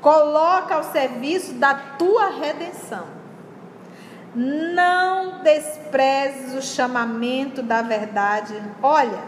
coloca 0.00 0.74
ao 0.74 0.82
serviço 0.82 1.52
da 1.52 1.72
tua 1.96 2.30
redenção. 2.30 3.17
Não 4.34 5.42
desprezes 5.42 6.54
o 6.54 6.62
chamamento 6.62 7.62
da 7.62 7.82
verdade. 7.82 8.54
Olha, 8.82 9.18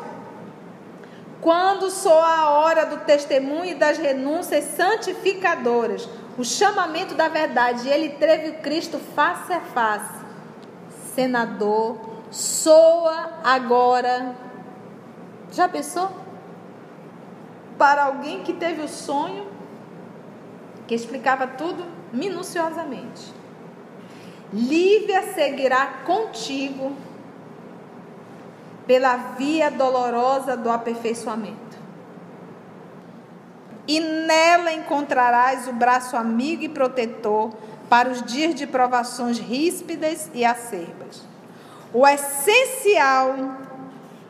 quando 1.40 1.90
soa 1.90 2.26
a 2.26 2.50
hora 2.50 2.84
do 2.84 2.98
testemunho 2.98 3.72
e 3.72 3.74
das 3.74 3.96
renúncias 3.96 4.64
santificadoras, 4.64 6.06
o 6.36 6.44
chamamento 6.44 7.14
da 7.14 7.28
verdade. 7.28 7.88
Ele 7.88 8.10
teve 8.10 8.50
o 8.50 8.58
Cristo 8.60 8.98
face 9.14 9.52
a 9.52 9.60
face. 9.60 10.20
Senador, 11.14 11.98
soa 12.30 13.40
agora. 13.42 14.34
Já 15.50 15.68
pensou? 15.68 16.10
Para 17.76 18.04
alguém 18.04 18.42
que 18.42 18.52
teve 18.52 18.82
o 18.82 18.88
sonho, 18.88 19.48
que 20.86 20.94
explicava 20.94 21.46
tudo 21.46 21.84
minuciosamente. 22.12 23.39
Lívia 24.52 25.32
seguirá 25.32 26.02
contigo 26.04 26.92
pela 28.84 29.16
via 29.16 29.70
dolorosa 29.70 30.56
do 30.56 30.68
aperfeiçoamento 30.68 31.78
e 33.86 34.00
nela 34.00 34.72
encontrarás 34.72 35.68
o 35.68 35.72
braço 35.72 36.16
amigo 36.16 36.64
e 36.64 36.68
protetor 36.68 37.50
para 37.88 38.08
os 38.08 38.22
dias 38.22 38.54
de 38.54 38.66
provações 38.66 39.38
ríspidas 39.38 40.28
e 40.34 40.44
acerbas. 40.44 41.22
O 41.92 42.06
essencial 42.06 43.34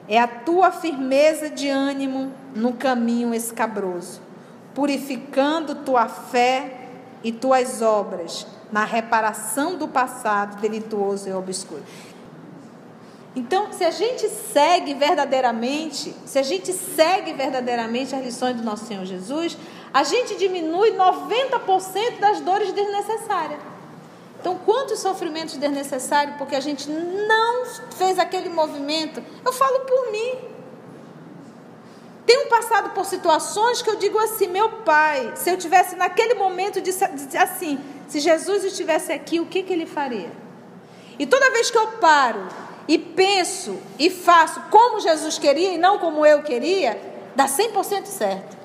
é 0.08 0.18
a 0.18 0.26
tua 0.26 0.70
firmeza 0.70 1.48
de 1.48 1.68
ânimo 1.68 2.32
no 2.54 2.74
caminho 2.74 3.34
escabroso, 3.34 4.20
purificando 4.74 5.74
tua 5.76 6.08
fé 6.08 6.88
e 7.22 7.32
tuas 7.32 7.82
obras 7.82 8.46
na 8.72 8.84
reparação 8.84 9.76
do 9.76 9.88
passado 9.88 10.60
delituoso 10.60 11.28
e 11.28 11.32
obscuro. 11.32 11.82
Então, 13.34 13.72
se 13.72 13.84
a 13.84 13.90
gente 13.90 14.28
segue 14.28 14.94
verdadeiramente, 14.94 16.14
se 16.26 16.38
a 16.38 16.42
gente 16.42 16.72
segue 16.72 17.32
verdadeiramente 17.32 18.14
as 18.14 18.24
lições 18.24 18.56
do 18.56 18.62
nosso 18.64 18.86
Senhor 18.86 19.04
Jesus, 19.04 19.56
a 19.94 20.02
gente 20.02 20.36
diminui 20.36 20.92
90% 20.92 22.18
das 22.18 22.40
dores 22.40 22.72
desnecessárias. 22.72 23.60
Então, 24.40 24.58
quantos 24.64 24.98
sofrimentos 25.00 25.56
desnecessários 25.56 26.36
porque 26.36 26.56
a 26.56 26.60
gente 26.60 26.88
não 26.90 27.66
fez 27.96 28.18
aquele 28.18 28.48
movimento? 28.48 29.22
Eu 29.44 29.52
falo 29.52 29.80
por 29.80 30.10
mim. 30.10 30.49
Tenho 32.30 32.46
passado 32.46 32.90
por 32.90 33.04
situações 33.06 33.82
que 33.82 33.90
eu 33.90 33.96
digo 33.96 34.16
assim, 34.16 34.46
meu 34.46 34.68
pai, 34.84 35.32
se 35.34 35.50
eu 35.50 35.56
tivesse 35.56 35.96
naquele 35.96 36.34
momento 36.34 36.80
de, 36.80 36.90
assim, 37.36 37.80
se 38.06 38.20
Jesus 38.20 38.62
estivesse 38.62 39.12
aqui, 39.12 39.40
o 39.40 39.46
que, 39.46 39.64
que 39.64 39.72
ele 39.72 39.84
faria? 39.84 40.30
E 41.18 41.26
toda 41.26 41.50
vez 41.50 41.72
que 41.72 41.76
eu 41.76 41.88
paro 41.98 42.46
e 42.86 42.96
penso 42.96 43.76
e 43.98 44.08
faço 44.08 44.60
como 44.70 45.00
Jesus 45.00 45.40
queria 45.40 45.72
e 45.72 45.76
não 45.76 45.98
como 45.98 46.24
eu 46.24 46.40
queria, 46.40 47.02
dá 47.34 47.46
100% 47.46 48.06
certo. 48.06 48.56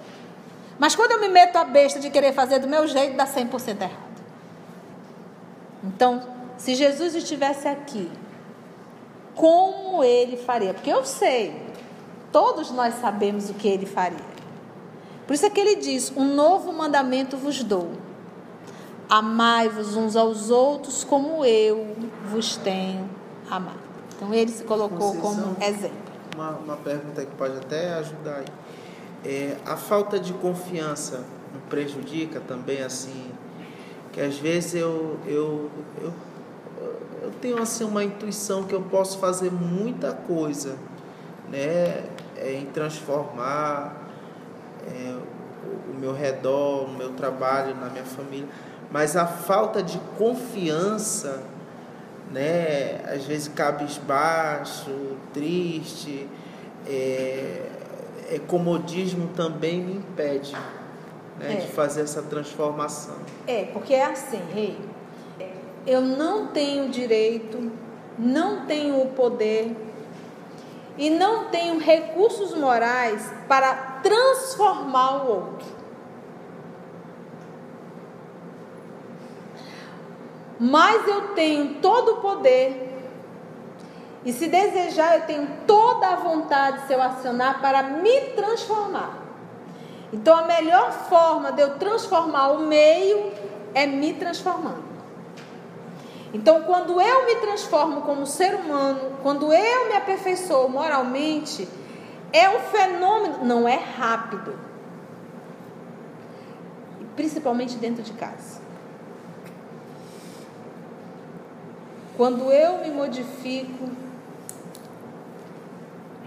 Mas 0.77 0.95
quando 0.95 1.13
eu 1.13 1.19
me 1.19 1.27
meto 1.27 1.55
a 1.55 1.63
besta 1.63 1.99
de 1.99 2.11
querer 2.11 2.33
fazer 2.33 2.59
do 2.59 2.67
meu 2.67 2.85
jeito, 2.87 3.17
dá 3.17 3.25
100% 3.25 3.81
errado. 3.81 4.21
Então, 5.83 6.21
se 6.55 6.75
Jesus 6.75 7.15
estivesse 7.15 7.67
aqui, 7.67 8.11
como 9.33 10.03
ele 10.03 10.37
faria? 10.37 10.71
Porque 10.71 10.91
eu 10.91 11.03
sei, 11.03 11.64
todos 12.35 12.69
nós 12.69 12.95
sabemos 12.95 13.49
o 13.49 13.53
que 13.53 13.65
ele 13.65 13.85
faria. 13.85 14.19
Por 15.25 15.33
isso 15.33 15.45
é 15.45 15.49
que 15.49 15.57
ele 15.57 15.77
diz: 15.77 16.11
Um 16.17 16.35
novo 16.35 16.73
mandamento 16.73 17.37
vos 17.37 17.63
dou. 17.63 17.91
Amai-vos 19.09 19.95
uns 19.95 20.17
aos 20.17 20.49
outros 20.49 21.05
como 21.05 21.45
eu 21.45 21.95
vos 22.29 22.57
tenho 22.57 23.09
amado. 23.49 23.79
Então 24.13 24.33
ele 24.33 24.51
se 24.51 24.65
colocou 24.65 25.15
como 25.15 25.55
exemplo. 25.61 25.95
Uma, 26.35 26.49
uma 26.49 26.75
pergunta 26.75 27.23
que 27.23 27.33
pode 27.37 27.55
até 27.55 27.93
ajudar 27.93 28.39
aí. 28.39 28.45
É, 29.23 29.55
a 29.65 29.77
falta 29.77 30.19
de 30.19 30.33
confiança 30.33 31.23
não 31.53 31.61
prejudica 31.69 32.41
também 32.41 32.83
assim 32.83 33.31
que 34.11 34.19
às 34.19 34.37
vezes 34.37 34.75
eu, 34.75 35.17
eu, 35.25 35.69
eu, 36.01 36.13
eu 37.23 37.31
tenho 37.41 37.61
assim 37.61 37.83
uma 37.83 38.03
intuição 38.03 38.63
que 38.63 38.75
eu 38.75 38.81
posso 38.81 39.17
fazer 39.17 39.51
muita 39.51 40.13
coisa 40.13 40.77
né 41.49 42.03
é, 42.45 42.53
em 42.53 42.65
transformar 42.65 44.07
é, 44.85 45.15
o, 45.89 45.99
meu 45.99 46.13
redor, 46.13 46.85
o 46.85 46.91
meu 46.91 47.09
trabalho, 47.13 47.75
na 47.75 47.89
minha 47.89 48.05
família, 48.05 48.47
mas 48.91 49.17
a 49.17 49.25
falta 49.25 49.81
de 49.81 49.99
confiança, 50.17 51.41
né, 52.31 53.01
às 53.11 53.25
vezes 53.25 53.47
cabisbaixo, 53.47 54.91
triste, 55.33 56.27
é, 56.87 57.71
é 58.29 58.39
comodismo 58.47 59.29
também 59.35 59.81
me 59.81 59.93
impede 59.95 60.53
né, 61.39 61.53
é. 61.53 61.55
de 61.55 61.67
fazer 61.67 62.01
essa 62.01 62.21
transformação. 62.21 63.15
É, 63.47 63.63
porque 63.73 63.93
é 63.93 64.05
assim, 64.05 64.41
rei. 64.53 64.77
Eu 65.87 66.01
não 66.01 66.47
tenho 66.47 66.89
direito, 66.89 67.71
não 68.17 68.65
tenho 68.65 69.01
o 69.01 69.07
poder 69.07 69.75
e 70.97 71.09
não 71.09 71.45
tenho 71.45 71.77
recursos 71.77 72.55
morais 72.55 73.31
para 73.47 73.73
transformar 74.01 75.23
o 75.23 75.29
outro. 75.29 75.67
Mas 80.59 81.07
eu 81.07 81.33
tenho 81.33 81.75
todo 81.75 82.13
o 82.13 82.21
poder. 82.21 82.93
E 84.23 84.31
se 84.33 84.47
desejar, 84.47 85.19
eu 85.19 85.25
tenho 85.25 85.47
toda 85.67 86.07
a 86.07 86.15
vontade, 86.15 86.87
se 86.87 86.93
eu 86.93 87.01
acionar, 87.01 87.61
para 87.61 87.83
me 87.83 88.21
transformar. 88.35 89.17
Então, 90.11 90.35
a 90.35 90.43
melhor 90.43 90.91
forma 90.91 91.51
de 91.51 91.61
eu 91.61 91.77
transformar 91.77 92.53
o 92.53 92.59
meio 92.59 93.33
é 93.73 93.85
me 93.85 94.13
transformando. 94.13 94.94
Então, 96.33 96.63
quando 96.63 96.99
eu 96.99 97.25
me 97.25 97.35
transformo 97.35 98.01
como 98.01 98.25
ser 98.25 98.55
humano, 98.55 99.17
quando 99.21 99.53
eu 99.53 99.87
me 99.87 99.95
aperfeiçoo 99.95 100.67
moralmente, 100.67 101.67
é 102.33 102.49
um 102.49 102.59
fenômeno, 102.59 103.45
não 103.45 103.67
é 103.67 103.75
rápido. 103.75 104.57
Principalmente 107.15 107.77
dentro 107.77 108.03
de 108.03 108.11
casa. 108.13 108.59
Quando 112.17 112.51
eu 112.51 112.79
me 112.79 112.91
modifico, 112.91 113.89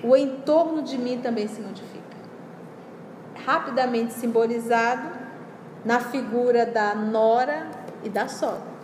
o 0.02 0.16
entorno 0.16 0.82
de 0.82 0.96
mim 0.96 1.20
também 1.20 1.48
se 1.48 1.60
modifica. 1.60 1.98
Rapidamente 3.44 4.12
simbolizado 4.12 5.08
na 5.84 6.00
figura 6.00 6.66
da 6.66 6.94
nora 6.94 7.66
e 8.02 8.08
da 8.08 8.28
sogra. 8.28 8.77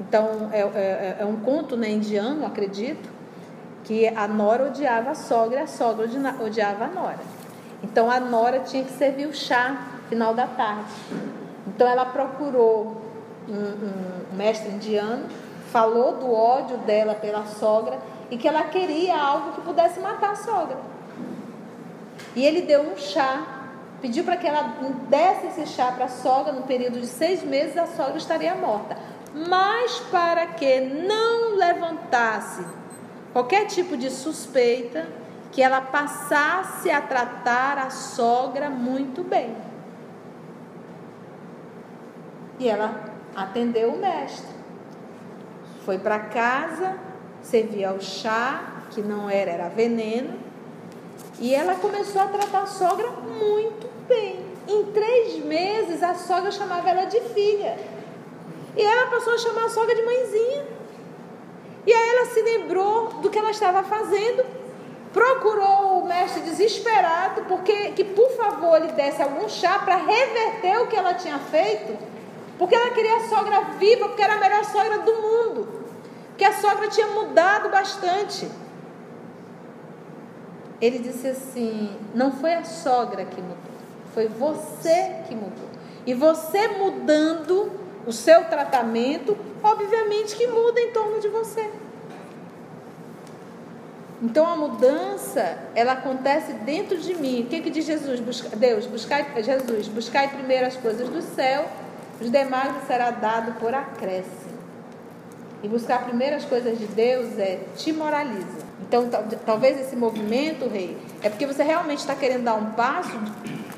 Então, 0.00 0.48
é, 0.52 0.60
é, 0.60 1.16
é 1.20 1.24
um 1.24 1.36
conto 1.36 1.76
né, 1.76 1.90
indiano, 1.90 2.46
acredito, 2.46 3.08
que 3.84 4.06
a 4.06 4.28
nora 4.28 4.66
odiava 4.66 5.10
a 5.10 5.14
sogra 5.14 5.60
e 5.60 5.62
a 5.62 5.66
sogra 5.66 6.06
odiava 6.40 6.84
a 6.84 6.88
nora. 6.88 7.18
Então, 7.82 8.10
a 8.10 8.20
nora 8.20 8.60
tinha 8.60 8.84
que 8.84 8.92
servir 8.92 9.26
o 9.26 9.34
chá 9.34 9.86
final 10.08 10.34
da 10.34 10.46
tarde. 10.46 10.90
Então, 11.66 11.86
ela 11.86 12.04
procurou 12.04 13.02
um, 13.48 14.32
um 14.32 14.36
mestre 14.36 14.70
indiano, 14.70 15.24
falou 15.72 16.12
do 16.12 16.32
ódio 16.32 16.78
dela 16.78 17.14
pela 17.14 17.44
sogra 17.46 17.98
e 18.30 18.36
que 18.36 18.46
ela 18.46 18.64
queria 18.64 19.16
algo 19.16 19.52
que 19.52 19.62
pudesse 19.62 20.00
matar 20.00 20.32
a 20.32 20.36
sogra. 20.36 20.76
E 22.36 22.44
ele 22.44 22.62
deu 22.62 22.82
um 22.82 22.96
chá, 22.96 23.64
pediu 24.00 24.22
para 24.22 24.36
que 24.36 24.46
ela 24.46 24.74
desse 25.08 25.46
esse 25.46 25.66
chá 25.66 25.90
para 25.90 26.04
a 26.04 26.08
sogra 26.08 26.52
no 26.52 26.62
período 26.62 27.00
de 27.00 27.06
seis 27.06 27.42
meses, 27.42 27.76
a 27.76 27.86
sogra 27.86 28.16
estaria 28.16 28.54
morta 28.54 28.96
mas 29.34 29.98
para 30.10 30.46
que 30.46 30.80
não 30.80 31.56
levantasse 31.56 32.64
qualquer 33.32 33.66
tipo 33.66 33.96
de 33.96 34.10
suspeita, 34.10 35.06
que 35.52 35.62
ela 35.62 35.80
passasse 35.80 36.90
a 36.90 37.00
tratar 37.00 37.78
a 37.78 37.90
sogra 37.90 38.68
muito 38.68 39.22
bem. 39.22 39.56
E 42.58 42.68
ela 42.68 43.12
atendeu 43.34 43.90
o 43.92 43.98
mestre. 43.98 44.56
Foi 45.84 45.98
para 45.98 46.18
casa, 46.18 46.98
servia 47.40 47.92
o 47.92 48.00
chá, 48.00 48.82
que 48.90 49.00
não 49.00 49.30
era, 49.30 49.50
era 49.50 49.68
veneno, 49.68 50.38
e 51.40 51.54
ela 51.54 51.76
começou 51.76 52.20
a 52.20 52.26
tratar 52.26 52.62
a 52.62 52.66
sogra 52.66 53.10
muito 53.10 53.88
bem. 54.08 54.44
Em 54.66 54.84
três 54.92 55.42
meses, 55.44 56.02
a 56.02 56.14
sogra 56.14 56.50
chamava 56.50 56.90
ela 56.90 57.04
de 57.04 57.20
filha. 57.20 57.78
E 58.78 58.82
ela 58.82 59.10
passou 59.10 59.34
a 59.34 59.38
chamar 59.38 59.64
a 59.64 59.68
sogra 59.68 59.92
de 59.92 60.02
mãezinha. 60.02 60.66
E 61.84 61.92
aí 61.92 62.08
ela 62.10 62.26
se 62.26 62.40
lembrou 62.42 63.08
do 63.14 63.28
que 63.28 63.38
ela 63.38 63.50
estava 63.50 63.82
fazendo, 63.82 64.46
procurou 65.12 66.00
o 66.00 66.06
mestre 66.06 66.42
desesperado, 66.42 67.42
porque 67.48 67.92
que 67.92 68.04
por 68.04 68.30
favor 68.36 68.80
lhe 68.80 68.92
desse 68.92 69.20
algum 69.20 69.48
chá 69.48 69.80
para 69.80 69.96
reverter 69.96 70.80
o 70.80 70.86
que 70.86 70.94
ela 70.94 71.14
tinha 71.14 71.38
feito, 71.38 71.98
porque 72.56 72.74
ela 72.74 72.90
queria 72.90 73.16
a 73.16 73.28
sogra 73.28 73.60
viva, 73.78 74.06
porque 74.06 74.22
era 74.22 74.34
a 74.34 74.38
melhor 74.38 74.64
sogra 74.64 74.98
do 74.98 75.14
mundo, 75.14 75.84
que 76.36 76.44
a 76.44 76.52
sogra 76.52 76.88
tinha 76.88 77.06
mudado 77.08 77.70
bastante. 77.70 78.48
Ele 80.80 81.00
disse 81.00 81.26
assim: 81.26 81.96
não 82.14 82.30
foi 82.30 82.54
a 82.54 82.64
sogra 82.64 83.24
que 83.24 83.40
mudou, 83.40 83.56
foi 84.14 84.28
você 84.28 85.16
que 85.26 85.34
mudou. 85.34 85.68
E 86.06 86.14
você 86.14 86.68
mudando, 86.68 87.87
o 88.08 88.12
seu 88.12 88.44
tratamento, 88.44 89.36
obviamente 89.62 90.34
que 90.34 90.46
muda 90.46 90.80
em 90.80 90.90
torno 90.92 91.20
de 91.20 91.28
você. 91.28 91.70
Então 94.22 94.46
a 94.46 94.56
mudança, 94.56 95.58
ela 95.74 95.92
acontece 95.92 96.54
dentro 96.54 96.96
de 96.96 97.14
mim. 97.14 97.42
O 97.42 97.46
que, 97.46 97.60
que 97.60 97.68
diz 97.68 97.84
Jesus? 97.84 98.18
Busca, 98.18 98.56
Deus, 98.56 98.86
buscai, 98.86 99.26
Jesus, 99.42 99.88
buscai 99.88 100.28
primeiro 100.28 100.66
as 100.66 100.74
coisas 100.74 101.06
do 101.10 101.20
céu, 101.20 101.68
os 102.18 102.30
demais 102.30 102.72
será 102.86 103.10
dado 103.10 103.60
por 103.60 103.74
acréscimo. 103.74 104.58
E 105.62 105.68
buscar 105.68 106.04
primeiro 106.04 106.36
as 106.36 106.46
coisas 106.46 106.78
de 106.78 106.86
Deus 106.86 107.38
é 107.38 107.60
te 107.76 107.92
moraliza. 107.92 108.66
Então, 108.80 109.10
talvez 109.44 109.78
esse 109.78 109.94
movimento, 109.94 110.66
rei, 110.66 110.96
é 111.22 111.28
porque 111.28 111.46
você 111.46 111.62
realmente 111.62 111.98
está 111.98 112.14
querendo 112.14 112.44
dar 112.44 112.54
um 112.54 112.70
passo, 112.70 113.18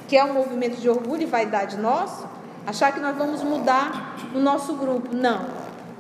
que 0.07 0.17
é 0.17 0.23
um 0.23 0.35
movimento 0.35 0.77
de 0.81 0.89
orgulho 0.89 1.23
e 1.23 1.27
vaidade 1.27 1.77
nosso, 1.77 2.29
Achar 2.71 2.93
que 2.93 3.01
nós 3.01 3.17
vamos 3.17 3.43
mudar 3.43 4.17
o 4.33 4.39
nosso 4.39 4.75
grupo. 4.75 5.09
Não. 5.13 5.45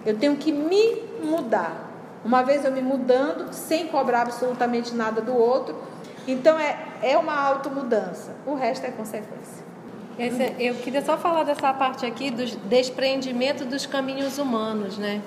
Eu 0.06 0.16
tenho 0.16 0.36
que 0.36 0.52
me 0.52 1.02
mudar. 1.20 1.90
Uma 2.24 2.44
vez 2.44 2.64
eu 2.64 2.70
me 2.70 2.80
mudando, 2.80 3.52
sem 3.52 3.88
cobrar 3.88 4.22
absolutamente 4.22 4.94
nada 4.94 5.20
do 5.20 5.34
outro. 5.34 5.74
Então 6.28 6.56
é, 6.60 6.78
é 7.02 7.18
uma 7.18 7.34
automudança. 7.34 8.36
O 8.46 8.54
resto 8.54 8.86
é 8.86 8.90
consequência. 8.92 9.64
Esse, 10.16 10.54
eu 10.60 10.76
queria 10.76 11.02
só 11.02 11.18
falar 11.18 11.42
dessa 11.42 11.74
parte 11.74 12.06
aqui 12.06 12.30
do 12.30 12.46
desprendimento 12.68 13.64
dos 13.64 13.84
caminhos 13.84 14.38
humanos, 14.38 14.96
né? 14.96 15.20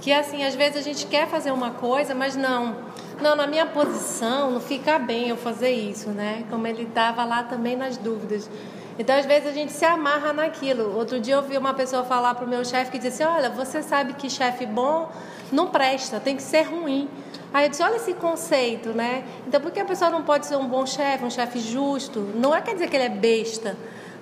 Que 0.00 0.12
assim, 0.12 0.42
às 0.42 0.56
vezes 0.56 0.78
a 0.78 0.82
gente 0.82 1.06
quer 1.06 1.28
fazer 1.28 1.52
uma 1.52 1.70
coisa, 1.70 2.12
mas 2.12 2.34
não. 2.34 2.74
Não, 3.20 3.36
na 3.36 3.46
minha 3.46 3.66
posição 3.66 4.50
não 4.50 4.60
fica 4.60 4.98
bem 4.98 5.28
eu 5.28 5.36
fazer 5.36 5.70
isso, 5.70 6.08
né? 6.10 6.44
Como 6.50 6.66
ele 6.66 6.82
estava 6.82 7.24
lá 7.24 7.44
também 7.44 7.76
nas 7.76 7.96
dúvidas. 7.96 8.50
Então, 8.98 9.16
às 9.16 9.24
vezes, 9.24 9.48
a 9.48 9.52
gente 9.52 9.70
se 9.72 9.84
amarra 9.84 10.32
naquilo. 10.32 10.96
Outro 10.96 11.20
dia 11.20 11.34
eu 11.34 11.42
vi 11.42 11.56
uma 11.56 11.72
pessoa 11.72 12.02
falar 12.02 12.34
para 12.34 12.44
o 12.44 12.48
meu 12.48 12.64
chefe 12.64 12.90
que 12.90 12.98
disse: 12.98 13.22
Olha, 13.22 13.48
você 13.48 13.80
sabe 13.80 14.14
que 14.14 14.28
chefe 14.28 14.66
bom 14.66 15.10
não 15.52 15.68
presta, 15.68 16.18
tem 16.18 16.34
que 16.34 16.42
ser 16.42 16.62
ruim. 16.62 17.08
Aí 17.54 17.66
eu 17.66 17.70
disse: 17.70 17.82
Olha 17.82 17.96
esse 17.96 18.12
conceito, 18.14 18.88
né? 18.88 19.24
Então, 19.46 19.60
por 19.60 19.70
que 19.70 19.78
a 19.78 19.84
pessoa 19.84 20.10
não 20.10 20.22
pode 20.24 20.46
ser 20.46 20.56
um 20.56 20.66
bom 20.66 20.84
chefe, 20.84 21.24
um 21.24 21.30
chefe 21.30 21.60
justo? 21.60 22.20
Não 22.34 22.52
é 22.54 22.60
quer 22.60 22.72
dizer 22.72 22.88
que 22.90 22.96
ele 22.96 23.04
é 23.04 23.08
besta. 23.08 23.76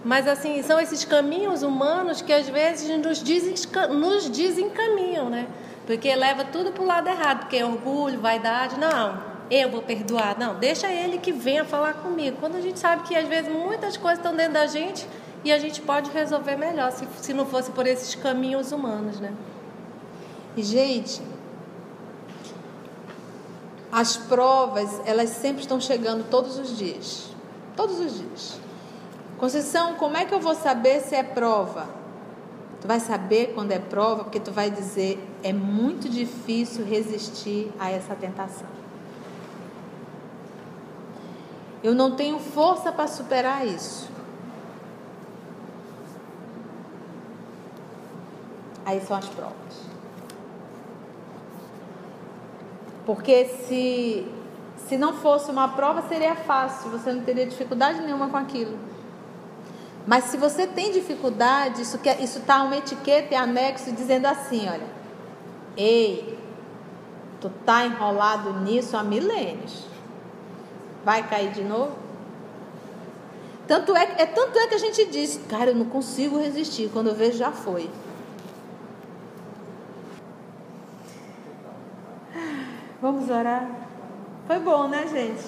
Mas, 0.05 0.29
assim, 0.29 0.63
são 0.63 0.79
esses 0.79 1.05
caminhos 1.05 1.63
humanos 1.63 2.21
que 2.21 2.33
às 2.33 2.49
vezes 2.49 2.87
nos, 3.01 3.25
nos 3.89 4.29
desencaminham, 4.29 5.31
né? 5.31 5.47
Porque 5.87 6.15
leva 6.15 6.45
tudo 6.45 6.71
para 6.71 6.83
o 6.83 6.87
lado 6.87 7.09
errado, 7.09 7.41
porque 7.41 7.57
é 7.57 7.65
orgulho, 7.65 8.21
vaidade. 8.21 8.79
Não 8.79 9.36
eu 9.51 9.71
vou 9.71 9.83
perdoar. 9.83 10.39
Não, 10.39 10.55
deixa 10.57 10.89
ele 10.89 11.19
que 11.19 11.33
venha 11.33 11.65
falar 11.65 11.95
comigo. 11.95 12.37
Quando 12.41 12.57
a 12.57 12.61
gente 12.61 12.79
sabe 12.79 13.03
que 13.03 13.17
às 13.17 13.29
vezes 13.29 13.51
muitas 13.51 13.97
coisas 13.97 14.19
estão 14.19 14.35
dentro 14.35 14.55
da 14.55 14.67
gente 14.67 15.07
e 15.45 15.53
a 15.53 15.59
gente 15.59 15.81
pode 15.81 16.11
resolver 16.11 16.57
melhor 16.57 16.91
se, 16.93 17.07
se 17.19 17.33
não 17.33 17.47
fosse 17.47 17.71
por 17.71 17.87
esses 17.87 18.15
caminhos 18.15 18.73
humanos, 18.73 19.21
né? 19.21 19.33
E 20.57 20.63
gente, 20.63 21.23
as 23.93 24.17
provas, 24.17 25.01
elas 25.05 25.31
sempre 25.31 25.63
estão 25.63 25.81
chegando 25.81 26.29
todos 26.29 26.59
os 26.59 26.77
dias. 26.77 27.31
Todos 27.77 28.01
os 28.01 28.19
dias. 28.19 28.59
Conceição, 29.39 29.95
como 29.95 30.17
é 30.17 30.25
que 30.25 30.33
eu 30.33 30.41
vou 30.41 30.55
saber 30.55 31.01
se 31.01 31.15
é 31.15 31.23
prova? 31.23 31.87
Tu 32.81 32.89
vai 32.89 33.01
saber 33.01 33.53
quando 33.55 33.73
é 33.73 33.79
prova, 33.79 34.25
porque 34.25 34.41
tu 34.41 34.51
vai 34.51 34.71
dizer: 34.71 35.19
é 35.43 35.53
muito 35.53 36.09
difícil 36.09 36.85
resistir 36.85 37.71
a 37.79 37.91
essa 37.91 38.15
tentação. 38.15 38.86
Eu 41.83 41.95
não 41.95 42.17
tenho 42.17 42.39
força 42.39 42.91
para 42.91 43.07
superar 43.07 43.67
isso. 43.67 44.09
Aí 48.85 49.01
são 49.01 49.17
as 49.17 49.29
provas. 49.29 49.87
Porque 53.05 53.45
se, 53.45 54.27
se 54.89 54.97
não 54.97 55.15
fosse 55.15 55.51
uma 55.51 55.69
prova, 55.69 56.03
seria 56.09 56.35
fácil, 56.35 56.91
você 56.91 57.13
não 57.13 57.23
teria 57.23 57.47
dificuldade 57.47 58.01
nenhuma 58.01 58.29
com 58.29 58.37
aquilo. 58.37 58.79
Mas 60.07 60.25
se 60.25 60.37
você 60.37 60.67
tem 60.67 60.93
dificuldade, 60.93 61.83
isso 61.83 61.97
está 61.97 62.15
isso 62.15 62.41
tá 62.41 62.63
uma 62.63 62.77
etiqueta 62.77 63.35
e 63.35 63.37
anexo 63.37 63.91
dizendo 63.91 64.27
assim, 64.27 64.69
olha, 64.69 64.87
ei, 65.77 66.39
tu 67.41 67.51
tá 67.65 67.85
enrolado 67.85 68.53
nisso 68.61 68.97
há 68.97 69.03
milênios. 69.03 69.85
Vai 71.07 71.23
cair 71.23 71.53
de 71.53 71.63
novo? 71.63 71.93
Tanto 73.69 73.95
é, 73.95 74.17
é, 74.19 74.27
tanto 74.27 74.59
é 74.59 74.67
que 74.67 74.75
a 74.75 74.79
gente 74.79 75.05
diz, 75.07 75.41
cara, 75.49 75.71
eu 75.71 75.75
não 75.77 75.85
consigo 75.85 76.37
resistir. 76.37 76.91
Quando 76.93 77.11
eu 77.11 77.15
vejo, 77.15 77.39
já 77.39 77.53
foi. 77.53 77.89
Vamos 83.01 83.31
orar? 83.31 83.71
Foi 84.49 84.59
bom, 84.59 84.89
né, 84.89 85.07
gente? 85.07 85.45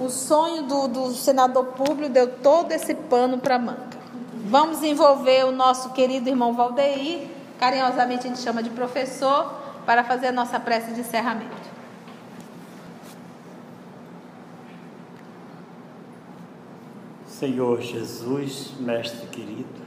O 0.00 0.08
sonho 0.08 0.62
do, 0.68 0.86
do 0.86 1.10
senador 1.10 1.64
público 1.64 2.12
deu 2.12 2.28
todo 2.28 2.70
esse 2.70 2.94
pano 2.94 3.38
para 3.38 3.58
manga. 3.58 3.98
Vamos 4.46 4.84
envolver 4.84 5.46
o 5.46 5.50
nosso 5.50 5.90
querido 5.90 6.28
irmão 6.28 6.52
Valdeir, 6.52 7.26
carinhosamente 7.58 8.28
a 8.28 8.30
gente 8.30 8.40
chama 8.40 8.62
de 8.62 8.70
professor, 8.70 9.52
para 9.84 10.04
fazer 10.04 10.28
a 10.28 10.32
nossa 10.32 10.60
prece 10.60 10.92
de 10.92 11.00
encerramento. 11.00 11.72
Senhor 17.42 17.80
Jesus, 17.80 18.72
Mestre 18.78 19.26
querido, 19.26 19.82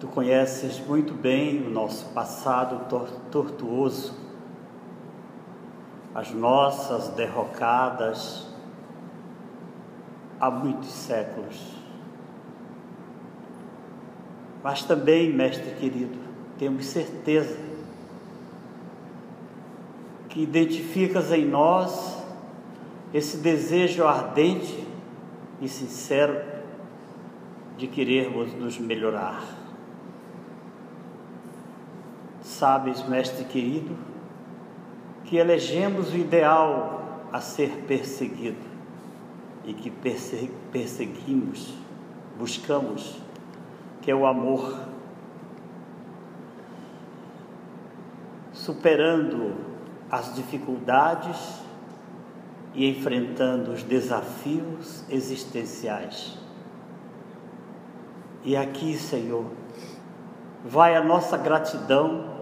Tu 0.00 0.08
conheces 0.08 0.84
muito 0.84 1.14
bem 1.14 1.64
o 1.64 1.70
nosso 1.70 2.06
passado 2.06 2.88
tortuoso 3.30 4.16
as 6.12 6.32
nossas 6.32 7.10
derrocadas 7.10 8.48
há 10.40 10.50
muitos 10.50 10.90
séculos. 10.90 11.72
Mas 14.60 14.82
também, 14.82 15.32
mestre 15.32 15.70
querido, 15.76 16.18
temos 16.58 16.86
certeza 16.86 17.56
que 20.28 20.42
identificas 20.42 21.30
em 21.30 21.46
nós 21.46 22.15
esse 23.12 23.38
desejo 23.38 24.04
ardente 24.06 24.86
e 25.60 25.68
sincero 25.68 26.40
de 27.76 27.86
querermos 27.86 28.52
nos 28.54 28.78
melhorar. 28.78 29.42
Sabes, 32.42 33.06
mestre 33.06 33.44
querido, 33.44 33.96
que 35.24 35.36
elegemos 35.36 36.12
o 36.12 36.16
ideal 36.16 37.26
a 37.32 37.40
ser 37.40 37.84
perseguido 37.86 38.64
e 39.64 39.74
que 39.74 39.92
perseguimos, 40.72 41.74
buscamos, 42.38 43.20
que 44.00 44.10
é 44.10 44.14
o 44.14 44.24
amor, 44.24 44.78
superando 48.52 49.54
as 50.10 50.34
dificuldades 50.34 51.65
e 52.76 52.90
enfrentando 52.90 53.72
os 53.72 53.82
desafios 53.82 55.02
existenciais. 55.08 56.36
E 58.44 58.54
aqui, 58.54 58.96
Senhor, 58.96 59.46
vai 60.62 60.94
a 60.94 61.02
nossa 61.02 61.38
gratidão 61.38 62.36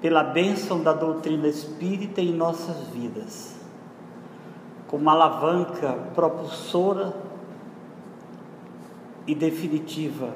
pela 0.00 0.24
bênção 0.24 0.82
da 0.82 0.94
doutrina 0.94 1.46
espírita 1.46 2.20
em 2.22 2.32
nossas 2.32 2.88
vidas, 2.88 3.56
como 4.86 5.10
alavanca 5.10 5.92
propulsora 6.14 7.14
e 9.26 9.34
definitiva 9.34 10.32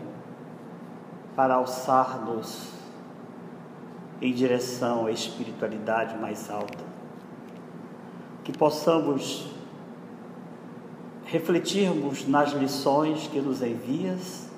para 1.34 1.54
alçar-nos 1.54 2.70
em 4.20 4.32
direção 4.32 5.06
à 5.06 5.10
espiritualidade 5.10 6.18
mais 6.18 6.50
alta. 6.50 6.91
Que 8.44 8.52
possamos 8.52 9.52
refletirmos 11.24 12.26
nas 12.28 12.52
lições 12.52 13.26
que 13.28 13.40
nos 13.40 13.62
envias 13.62 14.50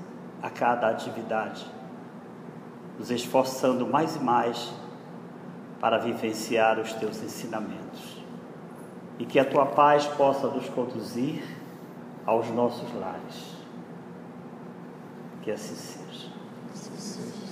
a 0.43 0.51
cada 0.51 0.89
atividade, 0.91 1.65
nos 2.99 3.11
esforçando 3.11 3.87
mais 3.87 4.17
e 4.17 4.19
mais 4.19 4.73
para 5.81 5.99
vivenciar 5.99 6.81
os 6.81 6.93
teus 6.95 7.23
ensinamentos. 7.23 8.23
E 9.19 9.25
que 9.25 9.39
a 9.39 9.45
tua 9.45 9.67
paz 9.67 10.07
possa 10.07 10.49
nos 10.49 10.69
conduzir 10.69 11.45
aos 12.27 12.49
nossos 12.51 12.93
lares. 12.95 13.55
Que 15.43 15.51
assim 15.51 15.75
seja. 15.75 16.29
Assim 16.73 16.97
seja. 16.97 17.44